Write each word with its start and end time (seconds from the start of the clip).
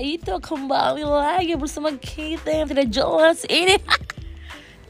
itu 0.00 0.32
kembali 0.40 1.04
lagi 1.04 1.52
bersama 1.60 1.92
kita 1.92 2.48
yang 2.48 2.66
tidak 2.72 2.88
jelas 2.88 3.44
ini. 3.46 3.76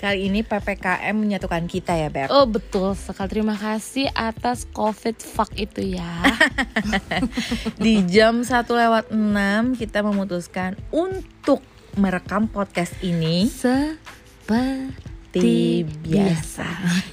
Kali 0.01 0.33
ini 0.33 0.41
PPKM 0.41 1.13
menyatukan 1.13 1.69
kita 1.69 1.93
ya, 1.93 2.09
Beb. 2.09 2.33
Oh 2.33 2.49
betul 2.49 2.97
sekali. 2.97 3.37
Terima 3.37 3.53
kasih 3.53 4.09
atas 4.17 4.65
COVID 4.73 5.21
fuck 5.21 5.53
itu 5.61 6.01
ya. 6.01 6.25
Di 7.85 8.01
jam 8.09 8.41
1 8.41 8.65
lewat 8.65 9.13
6 9.13 9.77
kita 9.77 10.01
memutuskan 10.01 10.81
untuk 10.89 11.61
merekam 12.01 12.49
podcast 12.49 12.97
ini 13.05 13.45
Seperti 13.51 15.85
biasa 15.85 16.71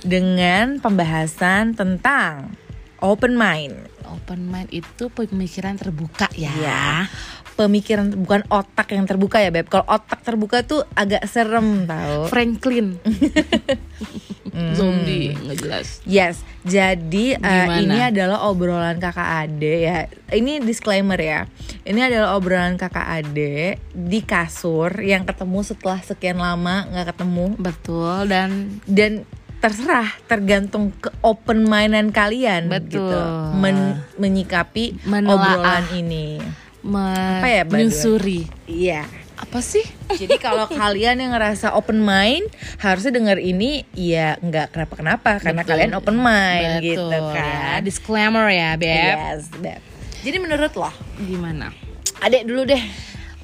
dengan 0.08 0.80
pembahasan 0.80 1.76
tentang 1.76 2.56
open 3.02 3.36
mind. 3.36 3.76
Open 4.08 4.48
mind 4.48 4.72
itu 4.72 5.12
pemikiran 5.12 5.76
terbuka 5.76 6.32
ya. 6.34 6.54
Ya. 6.64 7.12
Pemikiran 7.58 8.14
bukan 8.14 8.46
otak 8.54 8.94
yang 8.94 9.10
terbuka 9.10 9.42
ya, 9.42 9.50
Beb. 9.50 9.66
Kalau 9.66 9.90
otak 9.90 10.22
terbuka 10.22 10.62
tuh 10.62 10.86
agak 10.94 11.26
serem 11.26 11.90
tau. 11.90 12.30
Franklin. 12.30 13.02
Zombie 14.78 15.38
nggak 15.38 15.58
jelas. 15.62 15.88
Yes, 16.02 16.42
jadi 16.66 17.38
uh, 17.38 17.78
ini 17.78 17.98
adalah 18.02 18.50
obrolan 18.50 18.98
kakak 18.98 19.46
ade 19.46 19.86
ya. 19.86 20.10
Ini 20.34 20.66
disclaimer 20.66 21.20
ya. 21.20 21.46
Ini 21.86 22.10
adalah 22.10 22.34
obrolan 22.34 22.74
kakak 22.74 23.06
ade 23.06 23.78
di 23.94 24.20
kasur 24.26 24.90
yang 25.02 25.30
ketemu 25.30 25.62
setelah 25.62 26.02
sekian 26.02 26.42
lama 26.42 26.90
nggak 26.90 27.14
ketemu 27.14 27.46
Betul 27.62 28.26
dan 28.30 28.82
dan 28.90 29.12
terserah 29.58 30.14
tergantung 30.30 30.94
ke 30.94 31.10
open 31.26 31.66
mainan 31.66 32.14
kalian 32.14 32.70
Betul. 32.70 33.10
gitu 33.10 33.20
Men- 33.58 34.06
menyikapi 34.18 35.02
Menelaah. 35.06 35.34
obrolan 35.38 35.86
ini. 35.94 36.42
Ya, 36.84 37.64
menyusuri. 37.64 38.46
Iya. 38.66 39.06
Apa 39.38 39.62
sih? 39.62 39.86
Jadi 40.10 40.42
kalau 40.42 40.66
kalian 40.82 41.22
yang 41.22 41.32
ngerasa 41.32 41.72
open 41.72 42.02
mind 42.02 42.50
harusnya 42.78 43.14
denger 43.14 43.38
ini 43.38 43.86
ya 43.94 44.34
nggak 44.36 44.74
kenapa-kenapa 44.74 45.38
karena 45.38 45.62
Betul. 45.62 45.72
kalian 45.72 45.92
open 45.94 46.18
mind 46.18 46.82
Betul, 46.82 46.84
gitu 46.84 47.06
ya. 47.14 47.34
kan. 47.38 47.78
Disclaimer 47.86 48.46
ya, 48.50 48.70
Beb. 48.74 49.18
Yes, 49.18 49.46
Beb. 49.54 49.82
Jadi 50.26 50.38
menurut 50.38 50.74
lo, 50.74 50.90
Gimana? 51.20 51.70
adek 52.18 52.44
dulu 52.44 52.66
deh. 52.66 52.82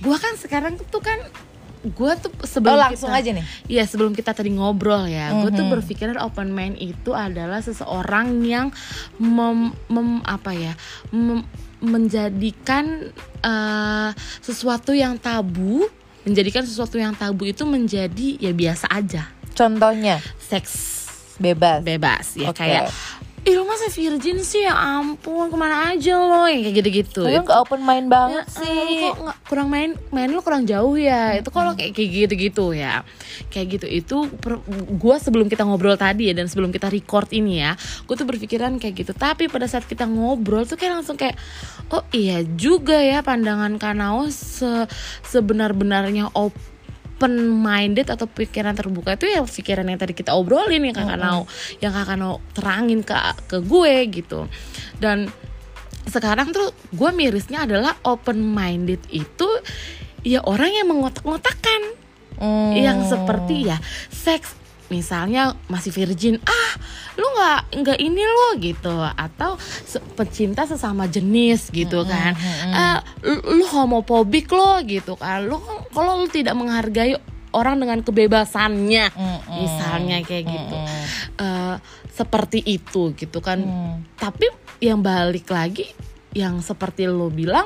Gua 0.02 0.18
kan 0.18 0.34
sekarang 0.34 0.82
tuh 0.82 1.00
kan 1.00 1.22
gua 1.94 2.18
tuh 2.18 2.34
sebelum 2.42 2.74
Oh, 2.74 2.82
langsung 2.82 3.14
kita, 3.14 3.22
aja 3.22 3.30
nih? 3.32 3.46
Iya 3.70 3.84
sebelum 3.86 4.12
kita 4.12 4.32
tadi 4.32 4.50
ngobrol 4.50 5.06
ya, 5.06 5.30
gue 5.38 5.52
tuh 5.52 5.64
Mhm. 5.64 5.74
berpikiran 5.74 6.18
open 6.18 6.50
mind 6.50 6.76
itu 6.76 7.12
adalah 7.12 7.60
seseorang 7.60 8.42
yang 8.42 8.74
mem, 9.16 9.70
mem- 9.88 10.24
apa 10.24 10.52
ya, 10.52 10.74
mem- 11.12 11.46
menjadikan 11.84 13.12
eh, 13.44 14.10
sesuatu 14.40 14.96
yang 14.96 15.20
tabu, 15.20 15.84
menjadikan 16.24 16.64
sesuatu 16.64 16.96
yang 16.96 17.12
tabu 17.12 17.44
itu 17.44 17.68
menjadi 17.68 18.40
ya 18.40 18.56
biasa 18.56 18.88
aja, 18.88 19.28
Contohnya 19.52 20.24
seks 20.40 21.04
bebas. 21.38 21.84
bebas 21.84 22.26
ya 22.40 22.50
Oke. 22.50 22.64
kayak 22.64 22.88
Ih 23.44 23.60
lo 23.60 23.68
masa 23.68 23.92
virgin 23.92 24.40
sih? 24.40 24.64
Ya 24.64 24.72
ampun 24.72 25.52
ke 25.52 25.58
mana 25.60 25.92
aja 25.92 26.16
lo? 26.16 26.48
Yang 26.48 26.64
kayak 26.64 26.76
gitu-gitu. 26.80 27.22
Lo 27.28 27.44
nggak 27.44 27.60
open 27.60 27.84
mind 27.84 28.08
banget 28.08 28.48
Ya, 28.48 28.64
sih. 28.64 29.04
eh, 29.04 29.12
kok 29.12 29.20
nggak 29.20 29.40
kurang 29.52 29.68
main 29.68 29.92
main 30.16 30.32
lo 30.32 30.40
kurang 30.40 30.64
jauh 30.64 30.96
ya. 30.96 31.36
Itu 31.36 31.52
kalau 31.52 31.76
kayak 31.76 31.92
kayak 31.92 32.10
gitu 32.10 32.34
gitu 32.40 32.66
ya. 32.72 33.04
Kayak 33.52 33.68
gitu 33.76 33.86
itu 33.92 34.18
gue 34.96 35.16
sebelum 35.20 35.52
kita 35.52 35.68
ngobrol 35.68 36.00
tadi 36.00 36.32
ya 36.32 36.34
dan 36.34 36.48
sebelum 36.48 36.72
kita 36.72 36.88
record 36.88 37.28
ini 37.36 37.60
ya 37.60 37.76
gue 38.08 38.16
tuh 38.16 38.24
berpikiran 38.24 38.80
kayak 38.80 39.04
gitu. 39.04 39.12
Tapi 39.12 39.52
pada 39.52 39.68
saat 39.68 39.84
kita 39.84 40.08
ngobrol 40.08 40.64
tuh 40.64 40.80
kayak 40.80 41.04
langsung 41.04 41.20
kayak 41.20 41.36
oh 41.92 42.08
iya 42.16 42.48
juga 42.48 42.96
ya 42.96 43.20
pandangan 43.20 43.76
kanao 43.76 44.32
se 44.32 44.88
sebenar-benarnya 45.28 46.32
open 46.32 46.72
minded 47.32 48.12
atau 48.12 48.28
pikiran 48.28 48.76
terbuka 48.76 49.16
itu 49.16 49.30
ya 49.30 49.40
pikiran 49.46 49.88
yang 49.88 50.00
tadi 50.00 50.12
kita 50.12 50.36
obrolin 50.36 50.84
yang 50.84 50.96
kakak 50.96 51.20
Nao 51.20 51.48
yang 51.80 51.94
kakak 51.96 52.18
Nao 52.20 52.44
terangin 52.52 53.06
ke 53.06 53.16
ke 53.48 53.58
gue 53.64 53.96
gitu. 54.12 54.50
Dan 55.00 55.32
sekarang 56.04 56.52
tuh 56.52 56.76
gue 56.92 57.10
mirisnya 57.16 57.64
adalah 57.64 57.96
open 58.04 58.44
minded 58.44 59.00
itu 59.14 59.48
ya 60.24 60.44
orang 60.44 60.72
yang 60.74 60.88
mengotak-ngotakan. 60.92 62.04
Hmm. 62.34 62.74
yang 62.74 63.06
seperti 63.06 63.70
ya 63.70 63.78
seks 64.10 64.58
misalnya 64.94 65.58
masih 65.66 65.90
virgin 65.90 66.38
ah 66.40 66.72
lu 67.14 67.26
nggak 67.28 67.60
nggak 67.76 67.98
ini 68.00 68.22
lo 68.22 68.50
gitu 68.56 68.94
atau 68.94 69.58
se- 69.60 70.06
pecinta 70.14 70.64
sesama 70.64 71.06
jenis 71.06 71.68
gitu 71.70 72.06
kan 72.06 72.38
ah 72.70 73.02
lu, 73.20 73.34
lu 73.58 73.66
homofobik 73.68 74.46
lo 74.48 74.78
gitu 74.84 75.14
kan 75.16 75.42
lu 75.42 75.58
kan- 75.58 75.90
kalau 75.90 76.22
lu 76.22 76.28
tidak 76.28 76.54
menghargai 76.54 77.18
orang 77.50 77.78
dengan 77.80 78.00
kebebasannya 78.00 79.10
Mm-mm. 79.10 79.54
misalnya 79.56 80.22
kayak 80.22 80.46
gitu 80.46 80.76
Mm-mm. 80.76 81.02
Eh, 81.36 81.76
seperti 82.08 82.62
itu 82.64 83.14
gitu 83.14 83.40
kan 83.40 83.58
Hmm. 83.58 84.06
tapi 84.16 84.46
yang 84.80 85.02
balik 85.02 85.50
lagi 85.50 85.90
yang 86.32 86.60
seperti 86.60 87.06
lo 87.06 87.30
bilang 87.30 87.66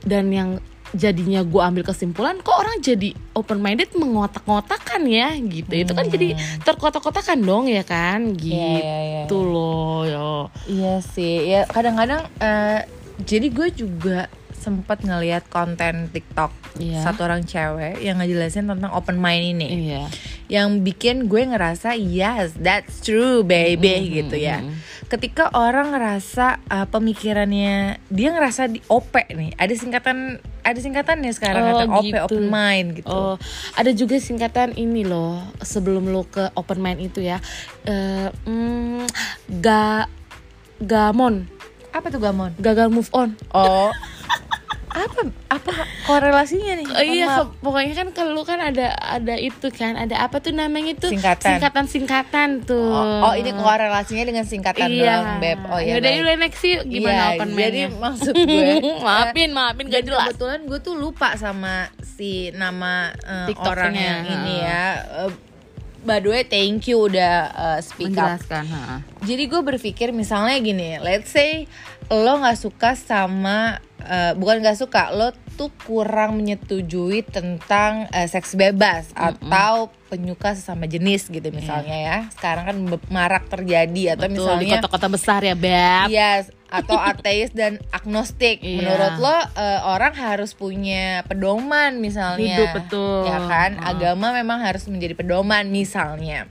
dan 0.00 0.28
yang 0.28 0.58
jadinya 0.94 1.42
gue 1.42 1.58
ambil 1.58 1.82
kesimpulan 1.82 2.38
kok 2.38 2.54
orang 2.54 2.78
jadi 2.78 3.12
open 3.32 3.58
minded 3.58 3.90
mengotak-ngotakan 3.92 5.02
ya 5.04 5.34
gitu 5.36 5.74
itu 5.74 5.92
kan 5.92 6.06
jadi 6.06 6.32
terkotak-kotakan 6.62 7.38
dong 7.40 7.66
ya 7.66 7.82
kan 7.82 8.32
gitu 8.32 8.54
Hmm. 8.54 8.78
Iya, 8.78 8.98
iya, 9.02 9.22
iya. 9.26 9.42
loh 9.44 10.00
ya 10.04 10.28
Iya 10.64 10.94
sih, 11.02 11.34
ya 11.46 11.60
kadang-kadang 11.66 12.24
eh, 12.38 12.86
jadi 13.20 13.46
gue 13.48 13.68
juga 13.70 14.26
sempat 14.54 15.02
ngelihat 15.02 15.44
konten 15.46 16.08
TikTok 16.08 16.50
Iya. 16.74 17.02
satu 17.02 17.22
orang 17.22 17.42
cewek 17.42 18.00
yang 18.00 18.18
ngejelasin 18.18 18.66
tentang 18.66 18.90
open 18.90 19.14
mind 19.16 19.54
ini. 19.54 19.68
iya 19.86 20.02
yang 20.44 20.84
bikin 20.84 21.24
gue 21.24 21.40
ngerasa 21.40 21.96
yes 21.96 22.52
that's 22.60 23.00
true 23.00 23.40
baby 23.40 24.12
gitu 24.14 24.36
ya. 24.36 24.60
Ketika 25.04 25.48
orang 25.52 25.92
ngerasa 25.92 26.60
uh, 26.66 26.86
pemikirannya 26.86 28.00
dia 28.08 28.28
ngerasa 28.28 28.68
di 28.68 28.80
OP 28.86 29.12
nih. 29.30 29.56
Ada 29.56 29.74
singkatan 29.74 30.36
ada 30.60 30.78
singkatannya 30.80 31.32
sekarang 31.32 31.62
Oh, 31.62 31.68
kata 31.68 31.84
OP 31.92 32.04
gitu. 32.08 32.20
open 32.24 32.44
mind 32.48 32.88
gitu. 32.96 33.08
Oh, 33.08 33.36
ada 33.72 33.90
juga 33.92 34.16
singkatan 34.16 34.72
ini 34.74 35.04
loh 35.04 35.40
sebelum 35.60 36.08
lo 36.08 36.24
ke 36.24 36.52
open 36.52 36.80
mind 36.80 37.00
itu 37.04 37.20
ya. 37.20 37.40
Eh, 37.84 38.28
mm, 38.44 39.04
ga 39.60 40.08
gamon, 40.80 41.48
apa 41.90 42.08
tuh 42.08 42.20
gamon? 42.20 42.52
Gagal 42.58 42.88
move 42.88 43.08
on. 43.12 43.36
oh 43.52 43.92
apa 44.94 45.20
apa 45.50 45.72
korelasinya 46.04 46.72
nih 46.74 46.86
Oh 46.86 47.02
iya, 47.02 47.26
ke- 47.42 47.58
pokoknya 47.58 47.94
kan 47.94 48.08
kalau 48.10 48.42
kan 48.42 48.58
ada 48.58 48.94
ada 48.94 49.34
itu 49.34 49.66
kan, 49.68 49.94
ada 49.94 50.16
apa 50.20 50.38
tuh 50.38 50.50
namanya 50.50 50.94
itu 50.94 51.10
Singkatan. 51.10 51.58
singkatan 51.58 51.84
singkatan 51.84 52.48
tuh. 52.62 52.94
Oh, 52.94 53.26
oh, 53.26 53.34
ini 53.34 53.50
korelasinya 53.50 54.22
dengan 54.22 54.44
singkatan 54.44 54.86
iya. 54.86 55.18
doang 55.18 55.26
beb 55.38 55.58
oh 55.66 55.76
iya 55.76 55.98
baik. 55.98 56.14
yaudah 56.14 56.36
next 56.38 56.60
sih 56.60 56.78
gimana 56.80 57.10
Iya, 57.16 57.30
open 57.34 57.48
jadi 57.50 57.80
maksud 58.04 58.34
gue 58.36 58.64
maafin, 59.00 59.50
maafin 59.50 59.86
gak 59.88 60.04
jelas. 60.04 60.30
kebetulan 60.30 60.60
gue 60.62 60.78
tuh 60.78 60.94
lupa 60.94 61.34
sama 61.34 61.74
si 61.98 62.54
nama 62.54 63.10
TikToknya, 63.44 63.66
orang 63.68 63.92
yang 63.92 64.18
ini 64.24 64.54
ya. 64.60 64.86
Eh, 65.26 65.32
by 66.04 66.20
the 66.20 66.28
way, 66.30 66.44
thank 66.44 66.86
you 66.86 67.08
udah 67.08 67.50
eh, 67.50 67.78
speak 67.80 68.14
up. 68.14 68.38
Ha. 68.46 69.00
Jadi 69.24 69.48
gue 69.48 69.60
berpikir 69.64 70.12
misalnya 70.12 70.60
gini, 70.60 71.00
let's 71.00 71.32
say 71.32 71.64
lo 72.12 72.36
nggak 72.38 72.60
suka 72.60 72.92
sama 72.94 73.80
eh, 74.04 74.36
bukan 74.36 74.60
nggak 74.60 74.78
suka, 74.78 75.10
lo 75.16 75.32
tuh 75.54 75.70
kurang 75.86 76.36
menyetujui 76.36 77.22
tentang 77.24 78.10
eh, 78.10 78.26
seks 78.26 78.58
bebas 78.58 79.14
atau 79.14 79.94
penyuka 80.10 80.54
sesama 80.54 80.86
jenis 80.86 81.30
gitu 81.30 81.48
misalnya 81.54 81.96
ya. 81.96 82.18
Sekarang 82.34 82.64
kan 82.66 82.76
marak 83.10 83.46
terjadi 83.50 84.18
atau 84.18 84.26
Betul, 84.26 84.34
di 84.34 84.38
misalnya 84.38 84.74
kota-kota 84.78 85.08
besar 85.10 85.40
ya, 85.42 85.54
Beb. 85.54 86.10
Yes, 86.10 86.50
atau 86.74 86.98
ateis 86.98 87.54
dan 87.54 87.78
agnostik. 87.94 88.58
Iya. 88.62 88.82
Menurut 88.82 89.14
lo 89.22 89.38
eh, 89.54 89.80
orang 89.86 90.14
harus 90.18 90.54
punya 90.58 91.22
pedoman 91.26 92.02
misalnya. 92.02 92.58
Hidup, 92.58 92.68
betul. 92.74 93.30
Ya 93.30 93.38
kan? 93.46 93.78
Agama 93.78 94.34
memang 94.34 94.62
harus 94.62 94.86
menjadi 94.90 95.14
pedoman 95.14 95.70
misalnya. 95.70 96.50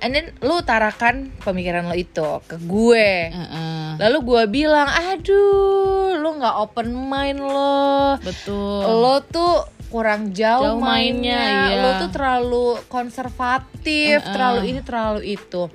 And 0.00 0.16
then 0.16 0.32
lo 0.40 0.64
utarakan 0.64 1.28
pemikiran 1.44 1.84
lo 1.84 1.96
itu 1.98 2.40
ke 2.48 2.56
gue. 2.56 3.34
Heeh. 3.34 3.79
Lalu 3.98 4.18
gue 4.22 4.42
bilang, 4.62 4.86
aduh, 4.86 6.20
lo 6.20 6.28
nggak 6.36 6.56
open 6.62 6.88
mind 6.92 7.40
lo. 7.40 8.20
Betul. 8.20 8.82
Lo 8.86 9.24
tuh 9.24 9.66
kurang 9.90 10.30
jauh, 10.30 10.78
Jauh 10.78 10.78
mainnya, 10.78 11.34
mainnya, 11.34 11.74
iya. 11.74 11.82
lo 11.82 11.90
tuh 12.06 12.10
terlalu 12.14 12.66
konservatif, 12.86 14.22
Uh-uh. 14.22 14.30
terlalu 14.30 14.60
ini, 14.70 14.80
terlalu 14.86 15.20
itu. 15.34 15.66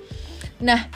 Nah, 0.64 0.88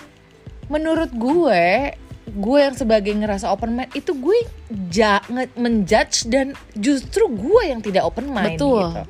menurut 0.72 1.12
gue, 1.12 2.00
gue 2.30 2.60
yang 2.62 2.76
sebagai 2.78 3.12
ngerasa 3.12 3.50
open 3.50 3.76
mind 3.76 3.92
itu 3.98 4.16
gue 4.16 4.46
ja, 4.94 5.20
menjudge 5.58 6.30
dan 6.30 6.54
justru 6.78 7.28
gue 7.28 7.64
yang 7.68 7.82
tidak 7.82 8.06
open 8.06 8.30
mind 8.32 8.56
Betul. 8.56 8.94
gitu. 8.94 9.04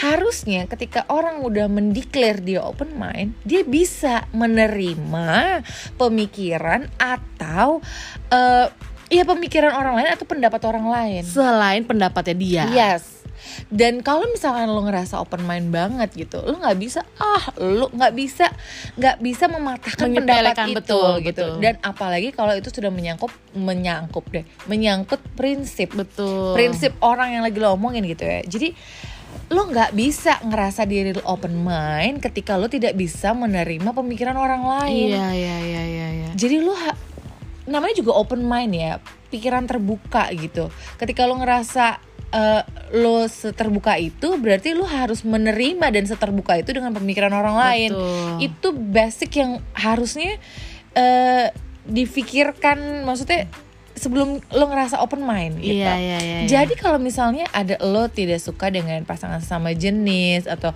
Harusnya 0.00 0.66
ketika 0.66 1.06
orang 1.12 1.44
udah 1.44 1.68
mendeklar 1.70 2.40
dia 2.40 2.64
open 2.64 2.96
mind, 2.96 3.36
dia 3.44 3.62
bisa 3.62 4.26
menerima 4.32 5.62
pemikiran 6.00 6.88
atau 6.98 7.78
eh, 8.32 8.68
Iya 9.12 9.28
pemikiran 9.28 9.76
orang 9.76 10.00
lain 10.00 10.08
atau 10.16 10.24
pendapat 10.24 10.56
orang 10.64 10.88
lain. 10.88 11.22
selain 11.28 11.84
pendapatnya 11.84 12.32
dia 12.32 12.64
Yes. 12.72 13.21
Dan 13.68 14.00
kalau 14.04 14.28
misalkan 14.28 14.68
lo 14.68 14.82
ngerasa 14.84 15.18
open 15.20 15.44
mind 15.44 15.72
banget 15.72 16.10
gitu, 16.14 16.40
lo 16.42 16.58
nggak 16.60 16.78
bisa 16.78 17.00
ah, 17.18 17.44
lo 17.60 17.88
nggak 17.92 18.12
bisa 18.14 18.46
nggak 18.96 19.16
bisa 19.20 19.44
mematahkan 19.48 20.08
pendapat 20.12 20.56
itu 20.68 20.76
betul, 20.76 21.10
gitu. 21.24 21.44
betul. 21.46 21.50
Dan 21.60 21.74
apalagi 21.80 22.32
kalau 22.32 22.52
itu 22.56 22.68
sudah 22.68 22.90
menyangkut 22.92 23.32
menyangkut 23.56 24.24
deh, 24.32 24.44
menyangkut 24.66 25.20
prinsip. 25.34 25.92
betul 25.92 26.56
Prinsip 26.56 26.96
orang 27.04 27.36
yang 27.36 27.42
lagi 27.44 27.58
lo 27.60 27.74
omongin 27.74 28.04
gitu 28.08 28.24
ya. 28.24 28.40
Jadi 28.44 28.72
lo 29.52 29.68
nggak 29.68 29.92
bisa 29.92 30.40
ngerasa 30.44 30.88
diri 30.88 31.12
lo 31.12 31.24
open 31.28 31.60
mind 31.60 32.24
ketika 32.24 32.56
lo 32.56 32.68
tidak 32.68 32.96
bisa 32.96 33.36
menerima 33.36 33.92
pemikiran 33.92 34.36
orang 34.36 34.64
lain. 34.64 35.12
iya 35.12 35.28
iya 35.32 35.56
iya 35.60 35.82
iya 35.84 36.08
iya. 36.24 36.30
Jadi 36.32 36.56
ha- 36.64 36.98
namanya 37.68 37.94
juga 38.00 38.16
open 38.16 38.42
mind 38.44 38.72
ya, 38.74 38.92
pikiran 39.30 39.68
terbuka 39.68 40.28
gitu. 40.34 40.72
Ketika 40.98 41.28
lu 41.28 41.38
ngerasa 41.38 42.11
eh, 42.32 42.62
lo 42.96 43.28
seterbuka 43.28 43.96
itu, 44.00 44.36
berarti 44.40 44.72
lu 44.72 44.88
harus 44.88 45.22
menerima 45.22 45.86
dan 45.92 46.04
seterbuka 46.08 46.58
itu 46.58 46.72
dengan 46.72 46.92
pemikiran 46.96 47.32
orang 47.32 47.56
lain. 47.56 47.90
Betul. 47.92 48.36
Itu 48.42 48.68
basic 48.72 49.30
yang 49.38 49.60
harusnya 49.76 50.40
eh 50.92 51.52
difikirkan, 51.82 53.02
maksudnya 53.02 53.50
sebelum 54.02 54.42
lo 54.50 54.64
ngerasa 54.66 54.98
open 54.98 55.22
mind 55.22 55.62
gitu. 55.62 55.78
Iya, 55.78 55.94
iya, 55.94 56.18
iya, 56.18 56.38
iya. 56.42 56.48
Jadi 56.50 56.74
kalau 56.74 56.98
misalnya 56.98 57.46
ada 57.54 57.78
lo 57.78 58.10
tidak 58.10 58.42
suka 58.42 58.66
dengan 58.74 58.98
pasangan 59.06 59.38
sama 59.38 59.70
jenis 59.78 60.50
atau 60.50 60.74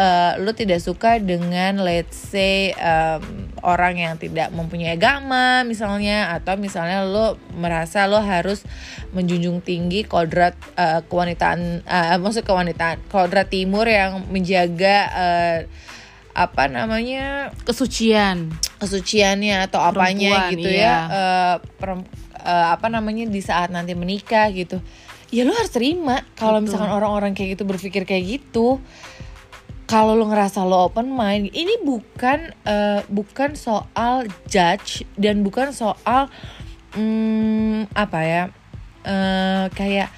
eh, 0.00 0.32
lo 0.40 0.56
tidak 0.56 0.80
suka 0.80 1.20
dengan 1.20 1.84
let's 1.84 2.16
say 2.16 2.72
em, 2.72 3.52
orang 3.60 4.00
yang 4.00 4.14
tidak 4.16 4.48
mempunyai 4.56 4.96
agama 4.96 5.68
misalnya 5.68 6.32
atau 6.32 6.56
misalnya 6.56 7.04
lo 7.04 7.36
merasa 7.52 8.08
lo 8.08 8.24
harus 8.24 8.64
menjunjung 9.12 9.60
tinggi 9.60 10.08
kodrat 10.08 10.56
eh, 10.80 11.04
kewanitaan 11.04 11.84
eh, 11.84 12.16
maksud 12.16 12.40
kewanitaan 12.40 13.04
kodrat 13.12 13.52
timur 13.52 13.84
yang 13.84 14.24
menjaga 14.32 14.96
eh, 15.12 15.58
apa 16.32 16.64
namanya 16.64 17.52
kesucian 17.68 18.48
kesuciannya 18.80 19.68
atau 19.68 19.84
apanya 19.84 20.48
Perempuan, 20.48 20.52
gitu 20.56 20.68
iya. 20.72 20.80
ya 20.80 20.96
eh, 21.12 21.56
eh, 22.42 22.66
apa 22.74 22.90
namanya 22.90 23.26
di 23.30 23.40
saat 23.40 23.70
nanti 23.70 23.94
menikah 23.94 24.50
gitu. 24.52 24.82
Ya 25.32 25.48
lu 25.48 25.56
harus 25.56 25.72
terima 25.72 26.20
kalau 26.36 26.60
misalkan 26.60 26.92
orang-orang 26.92 27.32
kayak 27.32 27.56
gitu 27.56 27.64
berpikir 27.64 28.04
kayak 28.04 28.40
gitu. 28.40 28.82
Kalau 29.88 30.16
lu 30.16 30.24
ngerasa 30.28 30.64
lo 30.64 30.88
open 30.88 31.12
mind 31.12 31.52
ini 31.52 31.80
bukan 31.80 32.52
eh, 32.64 33.00
bukan 33.08 33.56
soal 33.56 34.28
judge 34.48 35.04
dan 35.16 35.40
bukan 35.40 35.72
soal 35.72 36.28
hmm, 36.96 37.88
apa 37.96 38.20
ya 38.24 38.42
eh, 39.04 39.66
kayak 39.72 40.08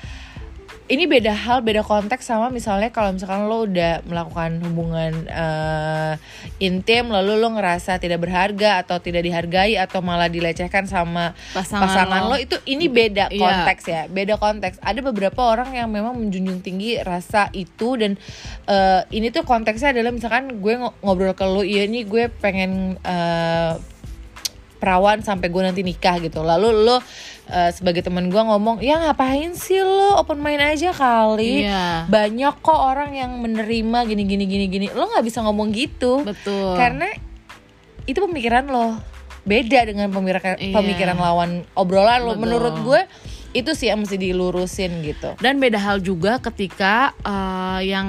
ini 0.84 1.04
beda 1.04 1.32
hal, 1.32 1.60
beda 1.60 1.80
konteks 1.80 2.20
sama 2.22 2.48
misalnya 2.48 2.88
kalau 2.88 3.08
misalkan 3.10 3.48
lo 3.48 3.64
udah 3.64 4.04
melakukan 4.04 4.60
hubungan 4.60 5.24
eh, 5.24 6.12
intim 6.58 7.08
lalu 7.08 7.36
lo 7.36 7.48
ngerasa 7.50 7.96
tidak 7.96 8.20
berharga 8.20 8.78
atau 8.78 9.00
tidak 9.00 9.24
dihargai 9.24 9.74
atau 9.74 9.98
malah 9.98 10.28
dilecehkan 10.28 10.84
sama 10.84 11.32
Pasangan 11.50 11.88
pasangan, 11.88 12.20
lo. 12.24 12.28
lo. 12.28 12.36
itu 12.36 12.60
ini 12.66 12.86
beda 12.86 13.26
Iya. 13.26 13.40
konteks 13.40 13.84
ya, 13.86 14.02
beda 14.06 14.36
konteks. 14.36 14.76
Ada 14.78 15.00
beberapa 15.00 15.40
orang 15.42 15.72
yang 15.72 15.88
memang 15.88 16.14
menjunjung 16.14 16.60
tinggi 16.60 17.00
rasa 17.00 17.48
itu 17.50 17.96
dan 17.96 18.20
eh, 18.66 19.00
ini 19.10 19.32
tuh 19.32 19.40
konteksnya 19.42 19.90
adalah 19.90 20.12
misalkan 20.12 20.60
gue 20.60 20.74
ngo- 20.76 21.00
ngobrol 21.00 21.32
ke 21.32 21.44
lo, 21.44 21.64
iya 21.64 21.88
nih 21.88 22.04
gue 22.04 22.28
pengen 22.34 23.00
eh, 23.00 23.72
perawan 24.84 25.24
sampai 25.24 25.48
gue 25.48 25.62
nanti 25.64 25.80
nikah 25.80 26.20
gitu. 26.20 26.44
Lalu 26.44 26.84
lo 26.84 27.00
eh, 27.48 27.72
sebagai 27.72 28.04
teman 28.04 28.28
gue 28.28 28.36
ngomong 28.36 28.84
ya 28.84 29.00
ngapain 29.00 29.56
sih 29.56 29.80
lo 29.80 30.20
open 30.20 30.44
mind 30.44 30.60
aja 30.60 30.92
kali? 30.92 31.64
Iya. 31.64 32.04
banyak 32.04 32.60
kok 32.60 32.76
orang 32.76 33.16
yang 33.16 33.40
menerima 33.40 33.98
gini 34.04 34.22
gini 34.28 34.44
gini 34.44 34.66
gini. 34.68 34.86
Lo 34.92 35.08
nggak 35.08 35.24
bisa 35.24 35.40
ngomong 35.40 35.72
gitu. 35.72 36.20
Betul. 36.20 36.76
Karena 36.76 37.08
itu 38.04 38.20
pemikiran 38.20 38.68
lo. 38.68 39.00
Beda 39.48 39.80
dengan 39.84 40.12
pemikiran 40.12 40.60
Iya. 40.60 40.76
pemikiran 40.76 41.16
lawan 41.16 41.50
obrolan 41.72 42.20
lo. 42.20 42.36
Betul. 42.36 42.42
menurut 42.44 42.76
gue 42.84 43.00
itu 43.54 43.70
sih 43.72 43.86
yang 43.88 44.02
mesti 44.02 44.20
dilurusin 44.20 45.00
gitu. 45.00 45.32
Dan 45.38 45.56
beda 45.62 45.80
hal 45.80 46.04
juga 46.04 46.36
ketika 46.40 47.16
eh, 47.24 47.88
yang 47.88 48.08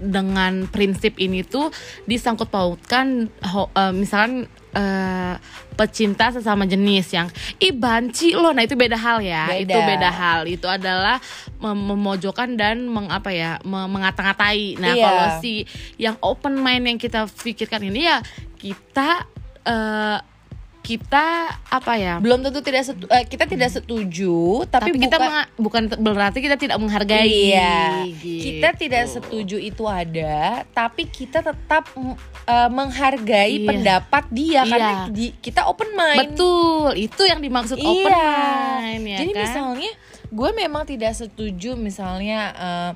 dengan 0.00 0.64
prinsip 0.66 1.14
ini 1.16 1.44
tuh 1.44 1.68
disangkut 2.04 2.48
pautkan 2.48 3.28
eh, 3.28 3.92
misalkan 3.92 4.44
eh, 4.72 5.34
pecinta 5.76 6.28
sesama 6.28 6.64
jenis 6.64 7.08
yang 7.10 7.28
ih 7.56 7.72
banci 7.72 8.32
lo 8.32 8.50
nah 8.50 8.60
itu 8.60 8.74
beda 8.74 8.96
hal 8.96 9.20
ya 9.20 9.44
Beda. 9.46 9.60
itu 9.68 9.78
beda 9.78 10.10
hal 10.10 10.40
itu 10.44 10.64
adalah 10.64 11.16
mem- 11.56 11.92
memojokkan 11.92 12.52
dan 12.54 12.84
mengapa 12.84 13.28
ya 13.28 13.60
me- 13.62 13.88
mengata-ngatai 13.88 14.76
nah 14.76 14.92
Iya. 14.92 15.04
kalau 15.04 15.26
si 15.40 15.64
yang 15.96 16.16
open 16.20 16.56
mind 16.56 16.84
yang 16.86 16.98
kita 16.98 17.24
pikirkan 17.26 17.84
ini 17.84 18.08
ya 18.08 18.20
kita 18.56 19.24
eh, 19.62 20.18
kita 20.80 21.26
apa 21.62 21.92
ya 21.94 22.14
belum 22.18 22.40
tentu 22.40 22.60
tidak 22.60 22.82
setu- 22.82 23.06
eh, 23.06 23.22
kita 23.22 23.44
tidak 23.44 23.68
setuju 23.70 24.64
tapi, 24.66 24.90
tapi, 24.90 24.98
kita 24.98 25.16
bukan 25.54 25.82
berarti 25.94 26.40
kita 26.40 26.56
tidak 26.56 26.76
menghargai 26.76 27.28
Iya, 27.52 28.08
gitu. 28.08 28.40
kita 28.56 28.68
tidak 28.74 29.04
setuju 29.06 29.56
itu 29.56 29.84
ada, 29.84 30.64
tapi 30.68 31.04
kita 31.04 31.40
tetap 31.40 31.84
eh, 32.42 32.68
menghargai 32.68 33.60
Iya. 33.60 33.68
pendapat 33.68 34.24
dia 34.32 34.60
Iya. 34.60 34.62
karena 34.66 34.92
di- 35.08 35.36
kita 35.36 35.68
open 35.68 35.92
mind. 35.92 36.18
betul 36.26 36.90
itu 36.96 37.22
yang 37.22 37.38
dimaksud 37.38 37.76
Iya. 37.76 37.86
open 37.86 38.12
mind 38.16 39.04
ya 39.04 39.18
Jadi 39.20 39.32
kan? 39.32 39.42
misalnya 39.44 39.90
gue 40.26 40.50
memang 40.56 40.82
tidak 40.84 41.12
setuju 41.12 41.76
misalnya 41.76 42.40
eh, 42.52 42.90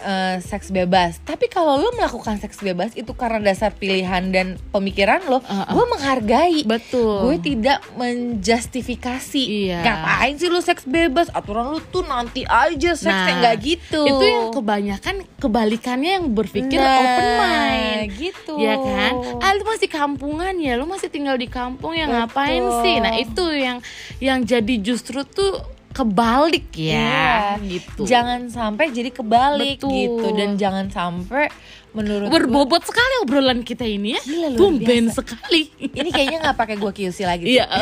eh, 0.00 0.36
seks 0.38 0.68
bebas, 0.68 1.22
tapi 1.22 1.46
kalau 1.46 1.76
lo 1.76 1.92
melakukan 1.92 2.36
seks 2.36 2.58
bebas 2.58 2.92
itu 2.92 3.12
karena 3.12 3.40
dasar 3.42 3.70
pilihan 3.70 4.28
dan 4.28 4.46
pemikiran 4.70 5.24
lo, 5.24 5.38
Uh-uh. 5.38 5.68
gue 5.68 5.86
menghargai. 5.88 6.58
betul 6.62 7.24
Gue 7.24 7.36
tidak 7.38 7.80
menjustifikasi. 7.94 9.42
Iya. 9.42 9.80
Ngapain 9.80 10.34
sih 10.36 10.48
lu 10.48 10.58
seks 10.58 10.84
bebas? 10.84 11.28
Aturan 11.30 11.70
lu 11.70 11.80
tuh 11.84 12.02
nanti 12.02 12.42
aja 12.42 12.92
seksnya 12.92 13.14
Nah, 13.26 13.38
nggak 13.42 13.56
gitu. 13.60 14.02
itu 14.02 14.24
yang 14.24 14.50
kebanyakan 14.50 15.14
kebalikannya 15.36 16.10
yang 16.16 16.26
berpikir 16.30 16.76
Nah, 16.76 16.96
open 16.96 17.28
mind 17.36 18.08
gitu. 18.12 18.54
ya 18.56 18.74
kan 18.74 19.12
ah 19.38 19.52
lu 19.52 19.64
masih 19.64 19.86
kampungan 19.86 20.54
ya 20.56 20.74
lu 20.74 20.84
masih 20.84 21.08
tinggal 21.08 21.36
di 21.36 21.46
kampung 21.46 21.92
ya 21.92 22.06
Betul. 22.06 22.16
ngapain 22.16 22.62
sih 22.80 22.96
nah 22.98 23.14
itu 23.14 23.44
yang 23.52 23.78
yang 24.18 24.40
jadi 24.42 24.74
justru 24.80 25.22
tuh 25.22 25.60
kebalik 25.96 26.68
ya 26.70 27.56
Iya. 27.56 27.64
gitu 27.64 28.04
Jangan 28.04 28.46
sampai 28.46 28.90
jadi 28.90 29.08
kebalik 29.10 29.80
Betul. 29.80 29.92
gitu 29.94 30.26
dan 30.32 30.50
jangan 30.54 30.86
sampai 30.86 31.48
menurut 31.90 32.28
gue- 32.28 32.34
berbobot 32.36 32.82
sekali 32.82 33.14
obrolan 33.18 33.60
kita 33.60 33.82
ini 33.82 34.12
ya 34.12 34.20
Gila, 34.20 34.48
tumben 34.54 34.84
biasa. 35.06 35.16
sekali 35.16 35.64
ini 35.80 36.08
kayaknya 36.10 36.38
nggak 36.42 36.58
pakai 36.58 36.76
gua 36.76 36.92
QC 36.92 37.24
lagi. 37.24 37.48
iya 37.50 37.64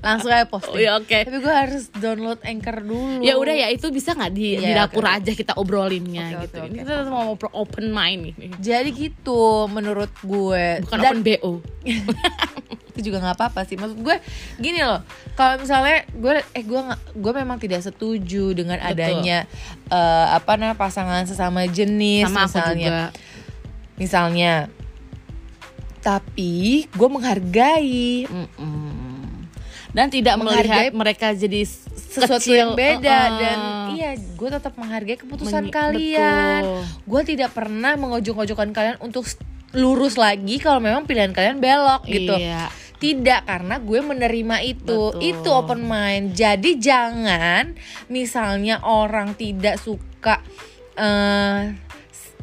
Langsung 0.00 0.32
aja 0.32 0.42
Oh, 0.42 0.56
posting. 0.56 0.80
iya, 0.80 0.96
oke. 0.96 1.12
Tapi 1.12 1.38
gue 1.38 1.52
harus 1.54 1.92
download 1.92 2.40
Anchor 2.40 2.80
dulu. 2.80 3.20
ya 3.20 3.36
udah 3.36 3.52
ya 3.54 3.68
itu 3.68 3.84
bisa 3.90 4.16
nggak 4.16 4.32
di, 4.32 4.56
di 4.56 4.64
Iya, 4.64 4.88
dapur 4.88 5.04
oke. 5.04 5.12
aja 5.12 5.32
kita 5.34 5.52
obrolinnya 5.54 6.24
Oke, 6.32 6.42
gitu 6.42 6.56
oke, 6.56 6.64
ini 6.64 6.76
oke. 6.78 6.88
kita 6.88 7.04
mau 7.06 7.22
ngobrol 7.26 7.52
open 7.54 7.86
mind 7.90 8.22
ini 8.32 8.46
Jadi 8.56 8.88
gitu 8.94 9.40
menurut 9.68 10.08
gue. 10.18 10.80
bukan 10.80 10.98
Dan 10.98 11.14
open 11.14 11.20
bo 11.20 11.52
juga 13.00 13.18
nggak 13.18 13.34
apa-apa 13.34 13.64
sih. 13.64 13.74
Maksud 13.74 13.98
gue 13.98 14.16
gini 14.56 14.80
loh. 14.80 15.00
Kalau 15.32 15.56
misalnya 15.56 16.04
gue 16.10 16.34
eh 16.50 16.62
gue 16.62 16.80
gue 17.12 17.32
memang 17.34 17.56
tidak 17.56 17.80
setuju 17.80 18.52
dengan 18.52 18.78
Betul. 18.78 18.90
adanya 18.94 19.38
eh, 19.86 20.26
apa 20.30 20.54
namanya 20.54 20.76
pasangan 20.76 21.24
sesama 21.24 21.64
jenis 21.64 22.24
sama 22.24 22.44
aku 22.44 22.48
misalnya. 22.50 22.86
juga 22.86 23.04
Misalnya. 23.96 24.54
Tapi 26.00 26.52
gue 26.88 27.08
menghargai 27.10 28.24
Mm-mm. 28.24 29.44
dan 29.90 30.08
tidak 30.08 30.40
Menghargai 30.40 30.88
melihat 30.88 30.96
mereka 30.96 31.26
jadi 31.30 31.60
sesuatu 31.60 32.40
kecil 32.40 32.56
yang 32.56 32.72
beda 32.72 33.04
Uh-uh. 33.20 33.36
dan 33.36 33.58
iya 33.92 34.10
gue 34.16 34.48
tetap 34.48 34.72
menghargai 34.74 35.14
keputusan 35.14 35.68
Men- 35.68 35.70
kalian 35.70 36.62
gue 37.04 37.22
tidak 37.22 37.52
pernah 37.52 37.94
mengojok-ojokkan 37.94 38.70
kalian 38.70 38.96
untuk 38.98 39.28
lurus 39.70 40.16
lagi 40.16 40.56
kalau 40.56 40.80
memang 40.80 41.04
pilihan 41.04 41.30
kalian 41.30 41.60
belok 41.60 42.02
gitu 42.06 42.32
Iya. 42.32 42.66
Tidak 43.00 43.48
karena 43.48 43.80
gue 43.80 44.00
menerima 44.04 44.56
itu. 44.62 45.16
Betul. 45.16 45.24
itu 45.24 45.48
open 45.48 45.80
mind. 45.88 46.36
Jadi 46.36 46.76
jangan 46.76 47.74
misalnya 48.12 48.84
orang 48.84 49.32
tidak 49.34 49.80
suka 49.80 50.44
eh 51.00 51.72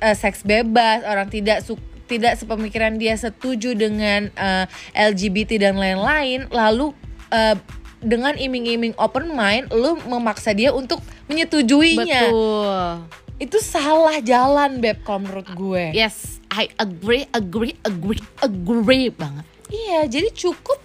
eh, 0.01 0.15
seks 0.17 0.41
bebas 0.41 1.05
orang 1.05 1.29
tidak 1.29 1.61
suka 1.61 1.85
tidak 2.07 2.39
sepemikiran 2.39 2.95
dia 2.95 3.19
setuju 3.19 3.75
dengan 3.75 4.31
eh, 4.33 4.65
LGBT 4.95 5.69
dan 5.69 5.75
lain-lain 5.75 6.47
lalu 6.49 6.95
eh, 7.29 7.59
dengan 7.99 8.33
iming-iming 8.39 8.95
open 8.95 9.35
mind 9.35 9.69
lu 9.75 9.99
memaksa 10.07 10.55
dia 10.55 10.71
untuk 10.71 11.03
menyetujuinya. 11.27 12.31
Betul. 12.31 12.89
Itu 13.37 13.61
salah 13.61 14.17
jalan 14.23 14.81
beb 14.81 15.05
kalau 15.05 15.21
menurut 15.21 15.49
gue. 15.53 15.93
Yes 15.93 16.41
I 16.47 16.71
agree 16.79 17.27
agree 17.35 17.75
agree 17.85 18.23
agree 18.41 19.11
banget 19.13 19.45
Iya, 19.67 20.07
jadi 20.07 20.29
cukup. 20.31 20.79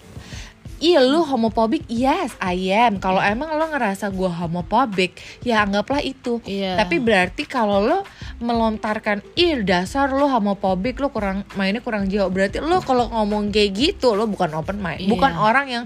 Iya 0.82 0.98
lu 0.98 1.22
homophobic? 1.22 1.86
Yes 1.86 2.34
I 2.42 2.74
am. 2.74 2.98
Kalau 2.98 3.22
emang 3.22 3.54
lo 3.54 3.70
ngerasa 3.70 4.10
gue 4.10 4.26
homophobic 4.26 5.14
Ya 5.46 5.62
anggaplah 5.62 6.02
itu. 6.02 6.42
Iya. 6.42 6.74
Tapi 6.74 6.98
berarti 6.98 7.46
kalau 7.46 7.78
lo 7.78 8.02
melontarkan 8.42 9.22
Ih 9.38 9.62
dasar 9.62 10.10
lo 10.10 10.26
homophobic 10.26 10.98
Lo 10.98 11.14
kurang 11.14 11.46
mainnya 11.54 11.78
kurang 11.78 12.10
jauh. 12.10 12.26
Berarti 12.34 12.58
lo 12.58 12.82
kalau 12.82 13.06
ngomong 13.14 13.54
kayak 13.54 13.70
gitu 13.78 14.18
Lo 14.18 14.26
bukan 14.26 14.58
open 14.58 14.82
mind. 14.82 15.06
Iya. 15.06 15.10
Bukan 15.14 15.32
orang 15.38 15.66
yang 15.70 15.84